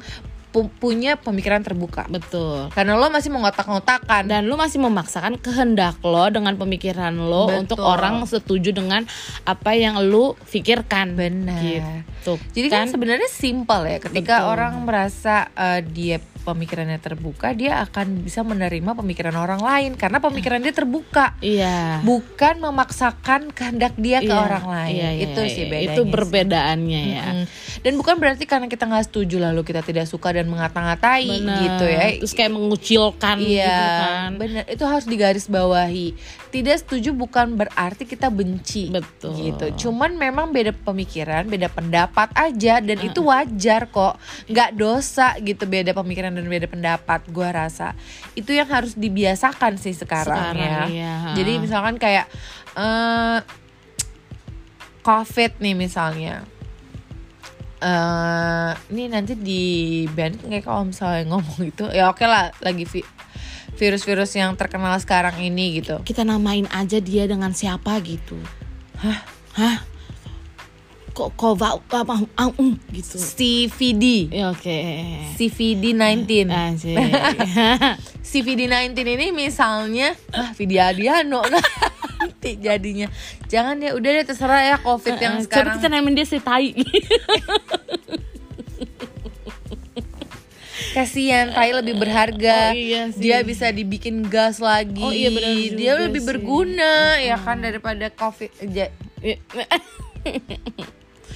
pu- 0.56 0.72
punya 0.80 1.14
pemikiran 1.14 1.60
terbuka 1.60 2.08
betul 2.08 2.72
Karena 2.72 2.96
lo 2.96 3.06
masih 3.06 3.28
mengotak-ngotakan 3.28 4.24
dan 4.24 4.42
lu 4.42 4.56
masih 4.56 4.80
memaksakan 4.80 5.36
kehendak 5.36 6.00
lo 6.00 6.24
dengan 6.26 6.56
pemikiran 6.56 7.12
lo 7.12 7.46
Betul. 7.46 7.60
untuk 7.60 7.78
orang 7.78 8.24
setuju 8.24 8.72
dengan 8.72 9.04
apa 9.44 9.70
yang 9.72 10.00
lu 10.00 10.32
pikirkan 10.42 11.12
Benar. 11.12 11.60
gitu 11.60 12.40
Jadi 12.50 12.68
kan, 12.68 12.88
sebenarnya 12.88 13.28
simpel 13.28 13.84
ya 13.84 14.00
ketika 14.00 14.40
Betul. 14.40 14.50
orang 14.50 14.72
merasa 14.82 15.52
eh, 15.52 15.84
dia 15.84 16.16
pemikirannya 16.38 16.98
terbuka, 16.98 17.50
dia 17.52 17.82
akan 17.82 18.22
bisa 18.22 18.40
menerima 18.40 18.94
pemikiran 18.94 19.34
orang 19.34 19.58
lain 19.58 19.90
karena 19.94 20.22
pemikiran 20.22 20.62
dia 20.62 20.70
terbuka. 20.70 21.34
iya 21.40 21.98
Bukan 22.00 22.62
memaksakan 22.62 23.50
kehendak 23.50 23.98
dia 23.98 24.22
ke 24.22 24.30
Iya, 24.30 24.38
orang 24.40 24.62
lain. 24.64 24.94
iya, 24.94 25.10
iya, 25.10 25.26
itu 25.26 25.40
iya, 25.40 25.50
sih 25.50 25.64
bedanya. 25.66 25.86
itu 25.88 26.00
sih. 26.00 26.10
perbedaannya 26.10 27.02
ya 27.04 27.24
Mm. 27.26 27.44
Dan 27.82 27.92
bukan 27.96 28.16
berarti 28.16 28.44
karena 28.44 28.66
kita 28.66 28.84
nggak 28.84 29.06
setuju 29.06 29.42
lalu 29.42 29.60
kita 29.62 29.82
tidak 29.82 30.06
suka 30.06 30.30
dan 30.30 30.45
mengata-ngatai 30.46 31.26
Benar. 31.26 31.58
gitu 31.62 31.84
ya. 31.84 32.00
terus 32.18 32.32
kayak 32.32 32.52
mengucilkan 32.54 33.36
Iya, 33.38 33.66
gitu 33.66 33.82
kan 34.00 34.30
benar. 34.38 34.64
Itu 34.66 34.84
harus 34.86 35.06
digarisbawahi. 35.06 36.08
Tidak 36.50 36.76
setuju 36.80 37.12
bukan 37.12 37.52
berarti 37.54 38.08
kita 38.08 38.32
benci. 38.32 38.88
Betul. 38.88 39.36
Gitu. 39.36 39.66
Cuman 39.86 40.16
memang 40.16 40.50
beda 40.50 40.72
pemikiran, 40.72 41.44
beda 41.44 41.68
pendapat 41.68 42.32
aja 42.32 42.80
dan 42.80 42.98
itu 43.02 43.20
wajar 43.20 43.86
kok. 43.86 44.16
nggak 44.48 44.70
dosa 44.74 45.36
gitu 45.38 45.68
beda 45.68 45.92
pemikiran 45.92 46.32
dan 46.32 46.46
beda 46.46 46.66
pendapat 46.66 47.20
gua 47.28 47.52
rasa. 47.52 47.92
Itu 48.32 48.56
yang 48.56 48.70
harus 48.70 48.96
dibiasakan 48.96 49.76
sih 49.76 49.92
sekarang, 49.92 50.56
Sekarang, 50.56 50.88
ya. 50.88 50.88
iya. 50.88 51.14
Jadi 51.36 51.52
misalkan 51.60 52.00
kayak 52.00 52.26
eh 52.74 53.38
COVID 55.02 55.62
nih 55.62 55.74
misalnya. 55.78 56.55
Eh 57.86 58.70
ini 58.90 59.06
nanti 59.06 59.38
di 59.38 59.62
band 60.08 60.42
kayak 60.42 60.66
kalau 60.66 60.82
misalnya 60.84 61.22
ngomong 61.28 61.60
itu 61.62 61.86
ya 61.88 62.10
oke 62.10 62.26
lah 62.26 62.50
lagi 62.58 62.82
vi- 62.82 63.06
virus-virus 63.76 64.34
yang 64.34 64.56
terkenal 64.56 64.98
sekarang 64.98 65.38
ini 65.38 65.78
gitu. 65.78 66.02
kita 66.02 66.26
namain 66.26 66.66
aja 66.68 66.98
dia 66.98 67.24
dengan 67.24 67.52
siapa 67.52 67.94
gitu 68.02 68.34
Hah? 68.98 69.22
hah 69.54 69.78
kok 71.12 71.32
kok 71.32 71.54
va- 71.54 71.80
apa 71.80 72.14
ah, 72.34 72.52
um, 72.52 72.76
gitu 72.90 73.16
CVD. 73.16 74.28
ya 74.28 74.50
oke 74.50 74.78
CVD 75.32 75.96
19. 75.96 76.50
Anjir. 76.50 76.96
CVD 78.20 78.68
19 78.68 78.92
ini 79.06 79.32
misalnya 79.32 80.12
ah 80.28 80.52
Vidiadiano 80.52 81.40
nanti 82.16 82.56
jadinya. 82.56 83.08
Jangan 83.46 83.76
ya 83.78 83.92
udah 83.92 84.10
deh 84.12 84.24
terserah 84.24 84.60
ya 84.66 84.76
Covid 84.78 85.16
yang 85.16 85.40
Eh, 85.40 85.44
sekarang. 85.44 85.76
Coba 85.76 85.80
kita 85.80 85.88
namain 85.88 86.12
dia 86.12 86.24
si 86.24 86.36
tai. 86.36 86.72
Kasihan 90.96 91.52
Tai 91.52 91.76
lebih 91.76 92.00
berharga. 92.00 92.72
Oh, 92.72 92.72
iya 92.72 93.12
sih. 93.12 93.20
Dia 93.20 93.44
bisa 93.44 93.68
dibikin 93.68 94.24
gas 94.24 94.56
lagi. 94.58 94.96
Oh, 94.98 95.12
iya, 95.12 95.28
juga 95.28 95.76
Dia 95.76 95.92
lebih 96.00 96.24
sih. 96.24 96.28
berguna 96.32 97.20
ya 97.20 97.36
kan 97.36 97.60
daripada 97.60 98.08
Covid. 98.08 98.48
Ja- 98.72 98.88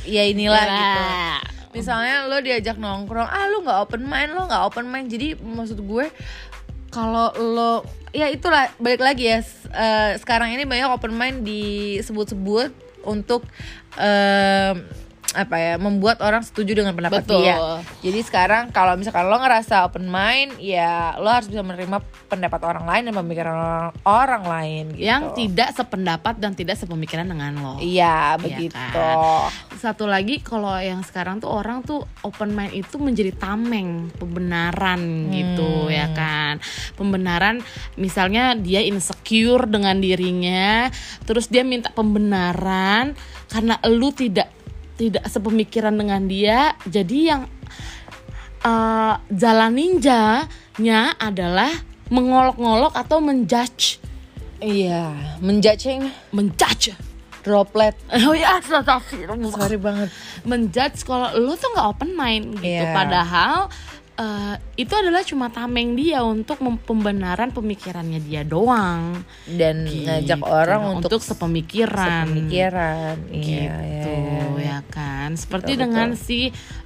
ya 0.08 0.22
inilah 0.24 0.64
Ya. 0.64 0.72
gitu. 0.72 1.00
Misalnya 1.70 2.26
lo 2.26 2.40
diajak 2.40 2.80
nongkrong, 2.80 3.28
ah 3.28 3.46
lo 3.46 3.60
nggak 3.60 3.78
open 3.84 4.02
mind, 4.02 4.32
lo 4.32 4.48
nggak 4.48 4.62
open 4.64 4.88
mind. 4.88 5.06
Jadi 5.06 5.36
maksud 5.36 5.78
gue 5.78 6.08
kalau 6.88 7.30
lo 7.36 7.72
ya 8.10 8.26
itulah 8.26 8.66
balik 8.76 8.98
lagi 8.98 9.28
ya 9.28 9.38
eh, 9.70 10.18
sekarang 10.18 10.50
ini 10.50 10.66
banyak 10.66 10.88
open 10.88 11.14
mind 11.14 11.46
disebut-sebut 11.46 12.74
untuk 13.04 13.46
em, 13.94 14.82
apa 15.30 15.56
ya 15.62 15.74
membuat 15.78 16.18
orang 16.26 16.42
setuju 16.42 16.82
dengan 16.82 16.90
pendapat 16.90 17.22
Betul. 17.22 17.46
dia. 17.46 17.56
Jadi 18.02 18.20
sekarang 18.26 18.74
kalau 18.74 18.98
misalkan 18.98 19.30
lo 19.30 19.38
ngerasa 19.38 19.86
open 19.86 20.10
mind, 20.10 20.58
ya 20.58 21.14
lo 21.22 21.30
harus 21.30 21.46
bisa 21.46 21.62
menerima 21.62 22.02
pendapat 22.26 22.60
orang 22.66 22.82
lain 22.82 23.02
dan 23.06 23.14
pemikiran 23.14 23.54
orang, 23.54 23.94
orang 24.02 24.44
lain 24.44 24.84
gitu. 24.98 25.06
Yang 25.06 25.22
tidak 25.38 25.70
sependapat 25.78 26.34
dan 26.42 26.52
tidak 26.58 26.74
sepemikiran 26.82 27.30
dengan 27.30 27.54
lo. 27.62 27.74
Iya 27.78 28.34
begitu. 28.42 28.74
kan? 28.74 29.54
Satu 29.78 30.10
lagi 30.10 30.42
kalau 30.42 30.74
yang 30.82 31.06
sekarang 31.06 31.38
tuh 31.38 31.50
orang 31.50 31.86
tuh 31.86 32.02
open 32.26 32.50
mind 32.50 32.74
itu 32.74 32.98
menjadi 32.98 33.30
tameng 33.38 34.10
pembenaran 34.18 35.30
gitu 35.30 35.94
ya 35.94 36.10
kan. 36.10 36.58
Pembenaran 36.98 37.62
misalnya 37.94 38.58
dia 38.58 38.82
insecure 38.82 39.70
dengan 39.70 40.02
dirinya, 40.02 40.90
terus 41.22 41.46
dia 41.46 41.62
minta 41.62 41.94
pembenaran 41.94 43.14
karena 43.46 43.78
lu 43.86 44.10
tidak 44.10 44.59
tidak 45.00 45.24
sepemikiran 45.24 45.96
dengan 45.96 46.28
dia. 46.28 46.76
Jadi 46.84 47.18
yang 47.24 47.48
eh, 48.60 49.14
jalan 49.32 49.72
ninjanya 49.72 51.16
adalah 51.16 51.72
mengolok-ngolok 52.12 52.92
atau 52.92 53.18
menjudge, 53.18 54.02
Iya, 54.60 55.16
menjudging 55.40 56.04
menjudge. 56.30 56.92
droplet. 57.40 57.96
Oh 58.28 58.36
ya. 58.36 58.60
Sorry 58.60 59.80
banget. 59.80 60.12
menjudge 60.44 61.00
kalau 61.02 61.32
lu 61.32 61.56
tuh 61.56 61.72
nggak 61.72 61.88
open 61.88 62.12
mind 62.12 62.60
gitu 62.60 62.84
Iya. 62.84 62.92
padahal 62.92 63.72
eh, 64.20 64.54
itu 64.76 64.92
adalah 64.92 65.22
cuma 65.22 65.48
tameng 65.48 65.94
dia 65.94 66.20
untuk 66.22 66.56
pembenaran 66.78 67.48
pemikirannya 67.48 68.20
dia 68.20 68.44
doang 68.44 69.24
Dan 69.46 69.88
ngajak 69.88 70.36
Gitu. 70.36 70.44
orang 70.46 70.82
untuk, 70.94 71.18
sepemikiran 71.18 72.28
pemikiran. 72.28 73.16
Iya, 73.26 73.40
gitu 73.80 74.12
iya, 74.12 74.44
iya. 74.44 74.44
ya 74.60 74.78
kan 74.86 75.32
seperti 75.34 75.72
Betul, 75.72 75.82
dengan 75.82 76.08
betul. 76.10 76.20
si 76.20 76.40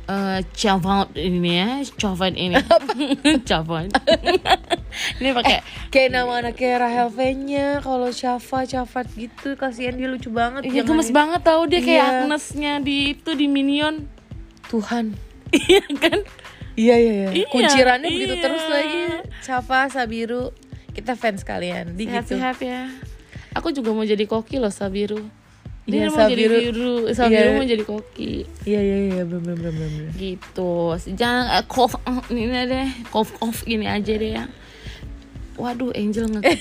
eh 0.04 0.40
Chavon 0.52 1.08
ini 1.12 1.50
ya 1.54 1.68
Chavon 1.92 2.34
ini 2.34 2.54
Chavon 3.48 3.88
ini 5.18 5.30
pakai 5.32 5.58
Kayak 5.88 6.10
nama 6.12 6.32
anaknya 6.40 6.72
Rahel 6.76 7.08
V-nya 7.08 7.66
kalau 7.80 8.10
Syafa, 8.10 8.62
Syafat 8.62 9.06
gitu 9.12 9.54
kasihan 9.54 9.94
dia 9.94 10.06
lucu 10.06 10.28
banget. 10.28 10.66
Iya 10.66 10.82
gemes 10.82 11.08
di- 11.08 11.14
banget 11.14 11.40
tau 11.42 11.64
dia 11.64 11.80
kayak 11.80 11.94
Iya. 11.96 12.14
Agnesnya 12.20 12.72
di 12.78 12.96
itu 13.12 13.30
di 13.32 13.46
Minion 13.46 14.06
Tuhan. 14.66 15.14
iya 15.56 15.82
kan 15.94 16.18
Iya 16.74 16.94
iya 16.98 17.12
iya. 17.14 17.28
Iya, 17.32 17.46
Kuncirannya 17.48 18.08
begitu 18.10 18.34
iya. 18.34 18.42
terus 18.42 18.64
lagi. 18.66 19.00
Syafa, 19.40 19.80
Sabiru, 19.88 20.50
kita 20.90 21.14
fans 21.14 21.46
kalian. 21.46 21.94
Di 21.94 22.04
gitu. 22.04 22.34
Sehat-sehat 22.34 22.58
ya. 22.60 22.90
Aku 23.54 23.70
juga 23.70 23.94
mau 23.94 24.02
jadi 24.02 24.26
koki 24.26 24.58
loh 24.58 24.74
Sabiru. 24.74 25.22
Dia 25.84 26.08
Iya, 26.08 26.10
mau 26.10 26.26
jadi 26.26 26.44
Sabiru. 26.48 26.54
biru, 26.58 26.94
Sabiru 27.12 27.46
Iya. 27.46 27.54
mau 27.54 27.66
jadi 27.68 27.84
koki. 27.84 28.32
Iya 28.64 28.80
iya 28.80 28.96
iya 29.12 29.22
bener 29.22 29.54
bener 29.54 29.72
bener. 29.72 30.06
Gitu. 30.16 30.72
Jangan 31.14 31.44
eh, 31.54 31.64
cough 31.68 31.94
eh, 32.00 32.20
ini 32.32 32.50
deh, 32.66 32.88
cough 33.12 33.30
cough 33.36 33.62
gini 33.62 33.86
aja 33.86 34.12
deh 34.16 34.32
ya. 34.34 34.44
Waduh, 35.54 35.94
Angel 35.94 36.26
nge 36.28 36.40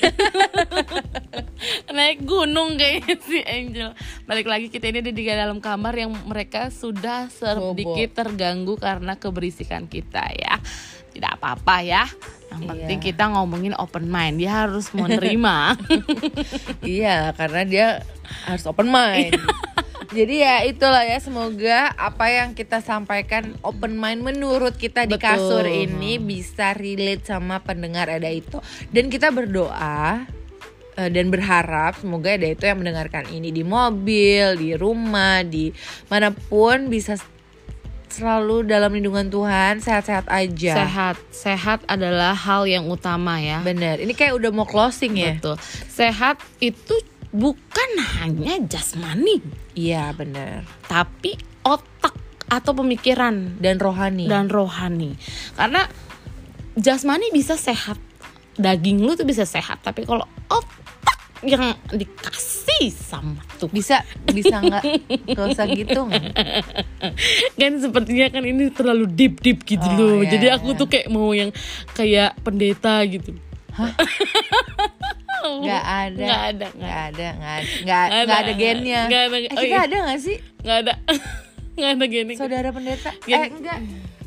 naik 1.93 2.25
gunung 2.25 2.75
kayaknya 2.75 3.15
si 3.21 3.39
Angel. 3.41 3.89
Balik 4.25 4.47
lagi 4.49 4.67
kita 4.67 4.89
ini 4.89 4.99
ada 5.01 5.13
di 5.13 5.23
dalam 5.23 5.57
kamar 5.57 5.93
yang 5.95 6.11
mereka 6.25 6.69
sudah 6.69 7.29
sedikit 7.29 8.25
terganggu 8.25 8.75
karena 8.75 9.15
keberisikan 9.15 9.85
kita 9.85 10.23
ya. 10.33 10.57
Tidak 11.13 11.37
apa-apa 11.37 11.85
ya. 11.85 12.03
Yang 12.49 12.61
Iya. 12.61 12.69
penting 12.69 12.99
kita 13.01 13.23
ngomongin 13.29 13.73
open 13.77 14.09
mind. 14.09 14.37
Dia 14.37 14.65
harus 14.65 14.89
menerima. 14.93 15.77
iya 16.85 17.33
karena 17.33 17.61
dia 17.65 17.87
harus 18.45 18.65
open 18.65 18.89
mind. 18.89 19.37
Jadi 20.13 20.45
ya 20.45 20.61
itulah 20.61 21.01
ya 21.01 21.17
semoga 21.17 21.89
apa 21.97 22.29
yang 22.29 22.53
kita 22.53 22.85
sampaikan 22.85 23.57
open 23.65 23.97
mind 23.97 24.21
menurut 24.21 24.77
kita 24.77 25.09
di 25.09 25.17
Betul. 25.17 25.25
kasur 25.25 25.65
ini 25.65 26.21
bisa 26.21 26.77
relate 26.77 27.25
sama 27.25 27.57
pendengar 27.65 28.13
ada 28.13 28.29
itu 28.29 28.61
dan 28.93 29.09
kita 29.09 29.33
berdoa 29.33 30.29
eh, 31.01 31.09
dan 31.09 31.33
berharap 31.33 31.97
semoga 31.97 32.37
ada 32.37 32.45
itu 32.45 32.61
yang 32.61 32.85
mendengarkan 32.85 33.25
ini 33.33 33.49
di 33.49 33.65
mobil, 33.65 34.53
di 34.53 34.77
rumah, 34.77 35.41
di 35.41 35.73
mana 36.13 36.29
pun 36.29 36.93
bisa 36.93 37.17
selalu 38.13 38.69
dalam 38.69 38.93
lindungan 38.93 39.25
Tuhan, 39.33 39.81
sehat-sehat 39.81 40.29
aja. 40.29 40.73
Sehat, 40.77 41.15
sehat 41.33 41.79
adalah 41.89 42.37
hal 42.37 42.69
yang 42.69 42.85
utama 42.85 43.41
ya. 43.41 43.65
Bener. 43.65 43.97
Ini 43.97 44.13
kayak 44.13 44.37
udah 44.37 44.51
mau 44.53 44.69
closing 44.69 45.17
ya. 45.17 45.33
Betul. 45.41 45.57
Sehat 45.89 46.37
itu 46.61 46.93
bukan 47.33 47.89
hanya 48.15 48.61
jasmani, 48.61 49.41
Iya, 49.73 50.13
bener. 50.13 50.61
tapi 50.83 51.33
otak 51.61 52.13
atau 52.45 52.71
pemikiran 52.71 53.57
Dan 53.57 53.75
rohani. 53.75 54.29
dan 54.29 54.45
rohani. 54.45 55.17
Karena 55.51 55.89
jasmani 56.73 57.29
bisa 57.29 57.53
sehat, 57.53 57.97
daging 58.53 59.01
lu 59.01 59.13
tuh 59.13 59.25
bisa 59.25 59.43
sehat, 59.43 59.81
tapi 59.81 60.05
kalau 60.05 60.21
otak 60.47 61.17
yang 61.41 61.73
dikasih 61.87 62.61
Hisam 62.75 63.37
tuh. 63.55 63.69
bisa 63.69 64.01
bisa 64.27 64.59
nggak 64.59 64.83
gak 65.29 65.45
usah 65.47 65.65
gitu 65.69 66.03
nggak? 66.03 66.25
kan 67.55 67.73
sepertinya 67.77 68.27
kan 68.29 68.43
ini 68.43 68.67
terlalu 68.69 69.05
deep 69.07 69.39
deep 69.39 69.61
gitu 69.63 69.83
Oh, 69.85 69.95
loh. 69.95 70.15
iya, 70.19 70.35
Jadi 70.35 70.45
iya. 70.47 70.57
aku 70.57 70.73
tuh 70.73 70.85
kayak 70.85 71.07
mau 71.07 71.31
yang 71.31 71.53
kayak 71.91 72.35
pendeta 72.41 72.99
gitu. 73.05 73.37
nggak 73.71 73.93
Nggak 75.43 75.83
ada, 75.83 76.23
nggak 76.23 76.41
ada 76.45 76.67
nggak 76.73 76.97
ada 77.05 77.27
nggak 77.33 78.05
nggak 78.23 78.39
ada 78.39 78.53
gennya 78.53 79.01
Nggak 79.05 79.21
ada. 79.21 79.35
eh, 79.35 79.43
Oh, 79.49 79.59
kita 79.59 79.67
iya. 79.69 79.83
ada 79.83 79.95
nggak 80.01 80.19
sih 80.19 80.37
Nggak 80.59 80.77
ada. 80.79 80.93
Nggak 81.73 81.91
ada 81.91 82.05
gini. 82.07 82.33
saudara 82.33 82.69
pendeta 82.69 83.11
Gen- 83.19 83.33
eh 83.35 83.47
enggak 83.49 83.79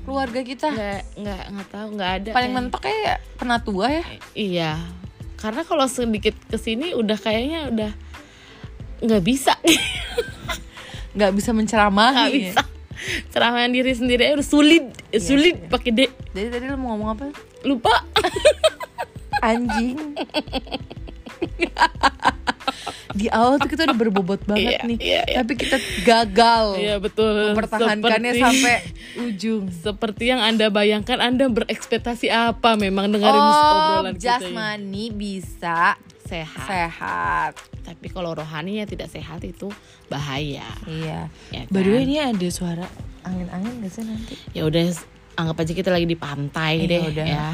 keluarga 0.03 0.41
kita 0.41 0.67
Nggak 0.69 1.01
nggak 1.17 1.43
nggak 1.49 1.69
tahu 1.69 1.87
nggak 1.93 2.11
ada. 2.13 2.31
paling 2.31 2.43
kayak- 2.49 2.57
mentok 2.61 2.81
kayak 2.83 3.17
penatua 3.35 3.87
ya 3.93 4.05
Iya. 4.33 4.71
Karena 5.37 5.63
kalau 5.63 5.87
sedikit 5.87 6.35
ke 6.43 6.57
sini 6.57 6.93
udah 6.93 7.17
kayaknya 7.17 7.69
udah 7.69 7.91
nggak 8.99 9.23
bisa. 9.23 9.53
nggak 11.15 11.33
bisa 11.33 11.51
menceramahi 11.51 12.13
nggak 12.15 12.29
ya. 12.29 12.39
bisa. 12.43 12.63
Ceramahan 13.29 13.69
diri 13.69 13.93
sendiri 13.93 14.25
aja 14.25 14.35
udah 14.35 14.49
sulit, 14.49 14.85
Iya 15.07 15.21
sulit 15.23 15.57
pakai 15.67 15.91
D. 15.91 16.01
jadi 16.31 16.49
tadi 16.51 16.65
lo 16.65 16.77
mau 16.77 16.93
ngomong 16.93 17.09
apa 17.11 17.25
Lupa. 17.63 17.93
anjing 19.47 19.97
di 23.17 23.33
awal 23.33 23.57
tuh 23.57 23.67
kita 23.67 23.89
udah 23.89 23.97
berbobot 23.97 24.45
banget 24.45 24.77
Iya, 24.77 24.81
nih 24.85 24.99
iya, 24.99 25.21
iya. 25.25 25.37
tapi 25.41 25.53
kita 25.55 25.77
gagal 26.05 26.77
Iya 26.77 26.95
betul. 26.99 27.33
mempertahankannya 27.51 28.03
Seperti- 28.31 28.45
sampai 28.45 28.77
ujung 29.19 29.63
seperti 29.73 30.25
yang 30.27 30.41
anda 30.41 30.69
bayangkan 30.69 31.19
anda 31.19 31.49
berekspektasi 31.49 32.29
apa 32.29 32.77
memang 32.77 33.09
dengerin 33.09 33.33
oh 33.33 33.49
obrolan 33.49 34.13
kita 34.15 34.37
ini. 34.37 34.53
jasmani 34.53 35.05
bisa 35.11 35.97
sehat. 36.21 36.67
sehat 36.67 37.53
tapi 37.81 38.11
kalau 38.11 38.35
rohani 38.35 38.77
ya 38.77 38.85
tidak 38.85 39.09
sehat 39.09 39.41
itu 39.43 39.71
bahaya 40.07 40.67
iya 40.85 41.31
ya 41.49 41.63
by 41.67 41.81
the 41.81 41.89
way 41.89 41.97
kan? 41.97 42.05
ini 42.05 42.17
ada 42.21 42.49
suara 42.51 42.87
angin-angin 43.23 43.81
gak 43.81 43.93
sih 43.93 44.03
nanti 44.03 44.35
ya 44.51 44.63
udah 44.63 44.93
anggap 45.37 45.57
aja 45.59 45.73
kita 45.73 45.89
lagi 45.89 46.05
di 46.05 46.17
pantai 46.17 46.73
Iya, 46.79 46.91
deh 46.91 47.03
udah. 47.09 47.27
ya 47.27 47.49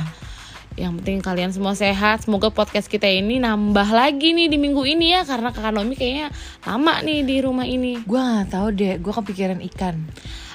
yang 0.77 0.97
penting 1.01 1.21
kalian 1.21 1.53
semua 1.53 1.77
sehat. 1.77 2.25
Semoga 2.25 2.49
podcast 2.49 2.89
kita 2.89 3.05
ini 3.05 3.37
nambah 3.37 3.89
lagi 3.93 4.33
nih 4.33 4.49
di 4.49 4.57
minggu 4.57 4.83
ini 4.89 5.13
ya 5.13 5.23
karena 5.29 5.53
kakak 5.53 5.73
Nomi 5.77 5.95
kayaknya 5.97 6.33
lama 6.65 6.95
nih 7.05 7.21
di 7.25 7.37
rumah 7.45 7.67
ini. 7.69 8.01
Gue 8.05 8.21
nggak 8.21 8.49
tahu 8.49 8.69
deh 8.73 8.97
gue 8.97 9.13
kepikiran 9.13 9.61
ikan. 9.73 10.01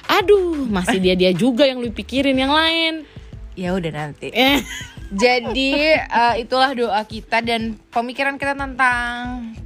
Aduh 0.08 0.66
masih 0.66 0.98
dia 0.98 1.14
dia 1.14 1.30
juga 1.30 1.68
yang 1.68 1.78
lu 1.78 1.94
pikirin 1.94 2.34
yang 2.34 2.50
lain. 2.50 3.06
Ya 3.54 3.74
udah 3.74 3.92
nanti. 3.92 4.30
Eh. 4.38 4.60
Jadi 5.08 5.96
eh, 5.96 6.34
itulah 6.36 6.76
doa 6.76 7.00
kita 7.08 7.40
dan 7.40 7.80
pemikiran 7.88 8.36
kita 8.36 8.52
tentang 8.52 9.56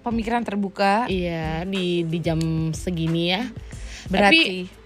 pemikiran 0.00 0.40
terbuka. 0.40 1.04
Iya 1.04 1.68
di 1.68 2.00
di 2.08 2.18
jam 2.24 2.40
segini 2.72 3.36
ya. 3.36 3.44
Berarti 4.08 4.40
Tapi 4.40 4.85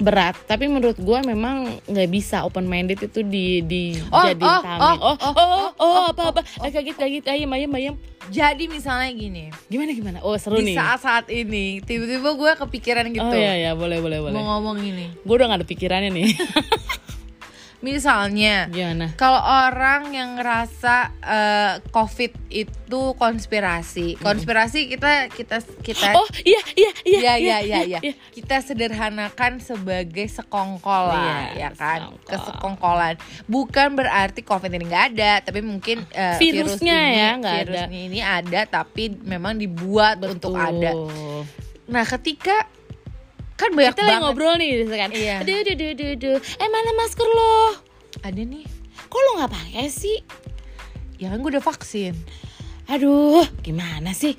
berat. 0.00 0.34
Tapi 0.48 0.66
menurut 0.66 0.96
gua 0.98 1.20
memang 1.22 1.68
nggak 1.86 2.08
bisa 2.10 2.42
open 2.42 2.66
minded 2.66 2.98
itu 2.98 3.20
di 3.22 3.60
di 3.62 3.82
Oh, 4.08 4.24
jadiin 4.24 4.48
oh, 4.48 4.62
tameng. 4.64 4.80
oh, 4.80 5.16
oh 5.16 5.16
oh 5.20 5.32
oh, 5.36 5.70
oh, 5.78 6.04
apa 6.10 6.22
apa? 6.34 6.40
Eh, 6.64 6.70
kaget 6.72 6.96
kaget. 6.96 7.24
Ayam 7.28 7.52
ayam 7.54 7.70
ayam. 7.76 7.94
Jadi 8.32 8.68
misalnya 8.68 9.10
gini. 9.12 9.52
Gimana 9.68 9.90
gimana? 9.92 10.18
Oh 10.24 10.36
seru 10.36 10.60
di 10.60 10.72
nih. 10.72 10.76
saat-saat 10.76 11.26
ini 11.32 11.84
tiba-tiba 11.84 12.32
gue 12.36 12.52
kepikiran 12.66 13.04
gitu. 13.12 13.24
Oh 13.24 13.34
iya 13.36 13.54
iya. 13.58 13.72
Boleh 13.76 14.00
boleh 14.00 14.18
boleh. 14.24 14.34
Mau 14.34 14.58
ngomong 14.58 14.80
ini. 14.80 15.12
Gue 15.22 15.34
udah 15.40 15.50
gak 15.50 15.60
ada 15.62 15.66
pikirannya 15.68 16.10
nih 16.14 16.28
misalnya 17.80 18.68
gimana 18.68 19.16
kalau 19.16 19.40
orang 19.40 20.12
yang 20.12 20.36
ngerasa 20.36 20.96
eh, 21.16 21.72
covid 21.88 22.36
itu 22.52 23.00
konspirasi 23.16 24.20
konspirasi 24.20 24.92
kita 24.92 25.32
kita 25.32 25.64
kita 25.80 26.12
oh 26.12 26.28
iya 26.44 26.60
iya 26.76 26.92
iya 27.02 27.20
Iya 27.20 27.34
iya 27.36 27.58
iya 27.60 27.80
iya. 27.84 28.00
Kita 28.32 28.58
sederhanakan 28.60 29.60
sebagai 29.60 30.24
sekongkol 30.26 31.12
lah, 31.12 31.52
Iya, 31.52 31.68
ya 31.68 31.70
kan? 31.76 31.98
sekongkol. 32.00 32.30
Kesekongkolan. 32.32 33.14
Bukan 33.44 33.88
berarti 33.94 34.40
COVID 34.40 34.70
ini 34.72 34.84
nggak 34.88 35.06
ada, 35.14 35.32
tapi 35.44 35.60
mungkin 35.60 36.02
virus 36.40 36.80
Virusnya 36.80 36.98
ini, 37.06 37.18
ya, 37.20 37.30
nggak 37.38 37.54
ada. 37.54 37.62
virusnya 37.86 38.00
ini 38.08 38.20
ada, 38.20 38.60
tapi 38.66 39.12
memang 39.14 39.60
dibuat 39.60 40.18
untuk 40.24 40.56
ada. 40.56 40.90
Betul. 40.96 41.44
Nah, 41.90 42.04
ketika 42.08 42.56
kan 43.60 43.70
banyak 43.70 43.92
kita 43.92 44.00
lagi 44.00 44.10
banget 44.10 44.24
ngobrol 44.24 44.54
nih 44.56 44.68
kan 44.88 45.10
Iya. 45.12 45.36
aduh 45.38 45.54
aduh 45.54 45.74
aduh 45.74 45.88
aduh, 45.90 46.08
aduh. 46.14 46.36
eh 46.56 46.68
mana 46.68 46.90
masker 46.94 47.28
lo 47.28 47.56
ada 48.18 48.42
nih. 48.42 48.64
kok 49.02 49.20
lo 49.20 49.30
nggak 49.36 49.52
pakai 49.52 49.86
sih 49.86 50.18
Ya 51.14 51.28
kan 51.28 51.38
gue 51.38 51.52
udah 51.52 51.60
vaksin. 51.62 52.16
aduh 52.86 53.44
gimana 53.60 54.10
sih 54.10 54.32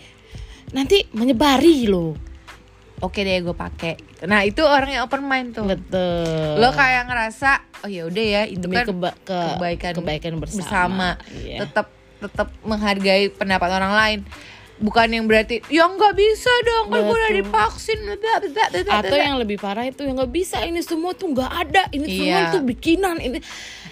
nanti 0.71 1.05
menyebari 1.11 1.85
lo 1.85 2.17
Oke 2.99 3.25
deh, 3.25 3.41
gue 3.41 3.57
pakai. 3.57 3.97
Nah, 4.23 4.45
itu 4.45 4.61
orang 4.61 4.93
yang 4.93 5.03
open 5.03 5.25
mind 5.25 5.57
tuh. 5.57 5.65
betul 5.65 6.53
Lo 6.55 6.69
kayak 6.69 7.09
ngerasa, 7.09 7.51
oh 7.81 7.89
ya 7.89 8.05
udah 8.05 8.21
ya, 8.23 8.41
itu 8.45 8.61
demi 8.61 8.77
kan 8.77 8.85
keba- 8.85 9.17
ke- 9.19 9.49
kebaikan 9.57 9.93
kebaikan 9.95 10.33
bersama, 10.37 10.61
bersama, 10.61 11.09
Iya. 11.33 11.65
tetap 11.65 11.89
tetap 12.21 12.53
menghargai 12.61 13.33
pendapat 13.33 13.69
orang 13.73 13.89
lain 13.91 14.19
bukan 14.81 15.07
yang 15.13 15.25
berarti 15.29 15.61
ya 15.69 15.85
nggak 15.85 16.15
bisa 16.17 16.51
dong 16.65 16.85
kan 16.89 17.01
gue 17.05 17.15
udah 17.15 17.31
divaksin. 17.37 17.99
Atau 18.89 19.15
bla." 19.15 19.21
yang 19.21 19.37
lebih 19.37 19.61
parah 19.61 19.85
itu 19.85 20.01
yang 20.03 20.17
nggak 20.17 20.33
bisa 20.33 20.65
ini 20.65 20.81
semua 20.81 21.13
tuh 21.13 21.29
nggak 21.31 21.51
ada 21.53 21.83
ini 21.93 22.05
semua 22.09 22.37
Iya. 22.41 22.49
itu 22.49 22.59
bikinan 22.65 23.17
ini. 23.21 23.39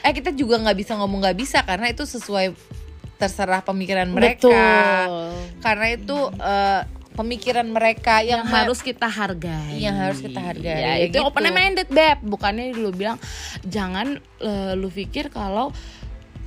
Eh 0.02 0.12
kita 0.12 0.34
juga 0.34 0.58
nggak 0.58 0.78
bisa 0.78 0.98
ngomong 0.98 1.22
nggak 1.22 1.38
bisa 1.38 1.62
karena 1.62 1.94
itu 1.94 2.04
sesuai 2.04 2.58
terserah 3.22 3.62
pemikiran 3.62 4.10
mereka. 4.10 4.50
Betul. 4.50 5.32
Karena 5.62 5.88
itu 5.94 6.18
eh, 6.40 6.82
pemikiran 7.20 7.68
mereka 7.68 8.24
yang, 8.24 8.48
yang, 8.48 8.50
harus 8.50 8.80
kita 8.80 9.12
hargai. 9.12 9.76
Yang 9.76 9.96
harus 10.00 10.20
kita 10.24 10.40
hargai, 10.40 10.80
ya, 10.80 10.94
ya 10.96 11.04
itu 11.04 11.20
gitu. 11.20 11.28
open 11.28 11.52
minded 11.52 11.92
beb. 11.92 12.24
Bukannya 12.24 12.72
lu 12.72 12.96
bilang 12.96 13.20
jangan 13.68 14.24
eh, 14.40 14.74
lu 14.80 14.88
pikir 14.88 15.28
kalau 15.28 15.76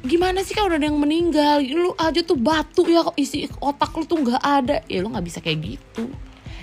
gimana 0.03 0.43
sih 0.43 0.53
kalau 0.53 0.71
ada 0.71 0.83
yang 0.83 0.99
meninggal? 0.99 1.62
Lu 1.62 1.95
aja 1.95 2.21
tuh 2.21 2.35
batu 2.35 2.83
ya 2.87 3.03
kok 3.03 3.15
isi 3.15 3.47
otak 3.59 3.95
lu 3.95 4.05
tuh 4.05 4.19
nggak 4.19 4.43
ada. 4.43 4.77
Ya 4.87 4.99
lu 5.01 5.11
nggak 5.11 5.27
bisa 5.27 5.38
kayak 5.38 5.59
gitu. 5.62 6.11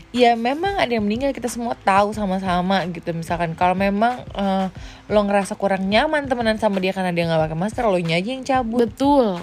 Ya 0.10 0.34
memang 0.34 0.74
ada 0.74 0.90
yang 0.90 1.06
meninggal 1.06 1.30
kita 1.32 1.46
semua 1.46 1.78
tahu 1.78 2.12
sama-sama 2.12 2.82
gitu. 2.90 3.14
Misalkan 3.14 3.54
kalau 3.54 3.78
memang 3.78 4.26
eh, 4.34 4.68
lo 5.08 5.20
ngerasa 5.22 5.54
kurang 5.54 5.86
nyaman 5.86 6.26
temenan 6.26 6.58
sama 6.58 6.82
dia 6.82 6.92
karena 6.92 7.14
dia 7.14 7.30
nggak 7.30 7.46
pakai 7.46 7.58
masker 7.58 7.86
lo 7.86 8.00
nya 8.02 8.18
aja 8.18 8.30
yang 8.34 8.42
cabut. 8.42 8.90
Betul. 8.90 9.38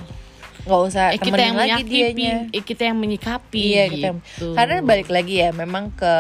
Nggak 0.66 0.80
usah 0.90 1.04
eh, 1.14 1.20
kita 1.22 1.38
yang 1.38 1.54
lagi 1.54 1.82
dianya. 1.86 2.34
eh, 2.50 2.64
kita 2.66 2.90
yang 2.90 2.98
menyikapi 2.98 3.62
Iya 3.78 3.84
kita 3.86 4.08
gitu. 4.18 4.58
karena 4.58 4.82
balik 4.82 5.06
lagi 5.06 5.38
ya 5.38 5.54
memang 5.54 5.94
ke 5.94 6.14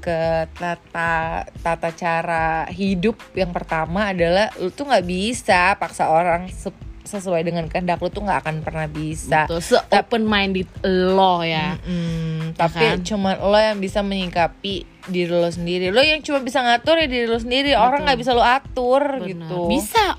ke 0.00 0.20
tata 0.50 1.12
tata 1.54 1.88
cara 1.90 2.46
hidup 2.66 3.14
yang 3.32 3.50
pertama 3.50 4.10
adalah 4.10 4.48
lu 4.56 4.68
tuh 4.68 4.84
nggak 4.84 5.04
bisa 5.04 5.76
paksa 5.76 6.08
orang 6.08 6.48
se- 6.48 6.72
sesuai 7.02 7.42
dengan 7.42 7.66
kehendak 7.66 7.98
lu 7.98 8.08
tuh 8.08 8.22
nggak 8.22 8.40
akan 8.40 8.56
pernah 8.60 8.86
bisa. 8.86 9.44
Betul, 9.44 9.60
se 9.60 9.76
open 9.90 10.24
minded 10.24 10.68
lo 10.84 11.42
ya 11.42 11.74
Mm, 11.80 12.54
tapi 12.54 12.80
kan? 12.80 13.02
cuma 13.02 13.34
lo 13.34 13.56
yang 13.56 13.76
bisa 13.76 14.00
menyikapi 14.00 14.84
diri 15.04 15.28
lo 15.28 15.48
sendiri. 15.48 15.90
Lo 15.90 16.00
yang 16.00 16.20
cuma 16.20 16.38
bisa 16.38 16.60
ngatur 16.60 16.96
ya 16.96 17.06
diri 17.06 17.26
lo 17.26 17.36
sendiri. 17.36 17.74
Orang 17.74 18.04
nggak 18.04 18.16
bisa 18.16 18.30
lo 18.30 18.40
atur 18.40 19.18
Benar. 19.18 19.26
gitu. 19.26 19.58
bisa 19.66 20.16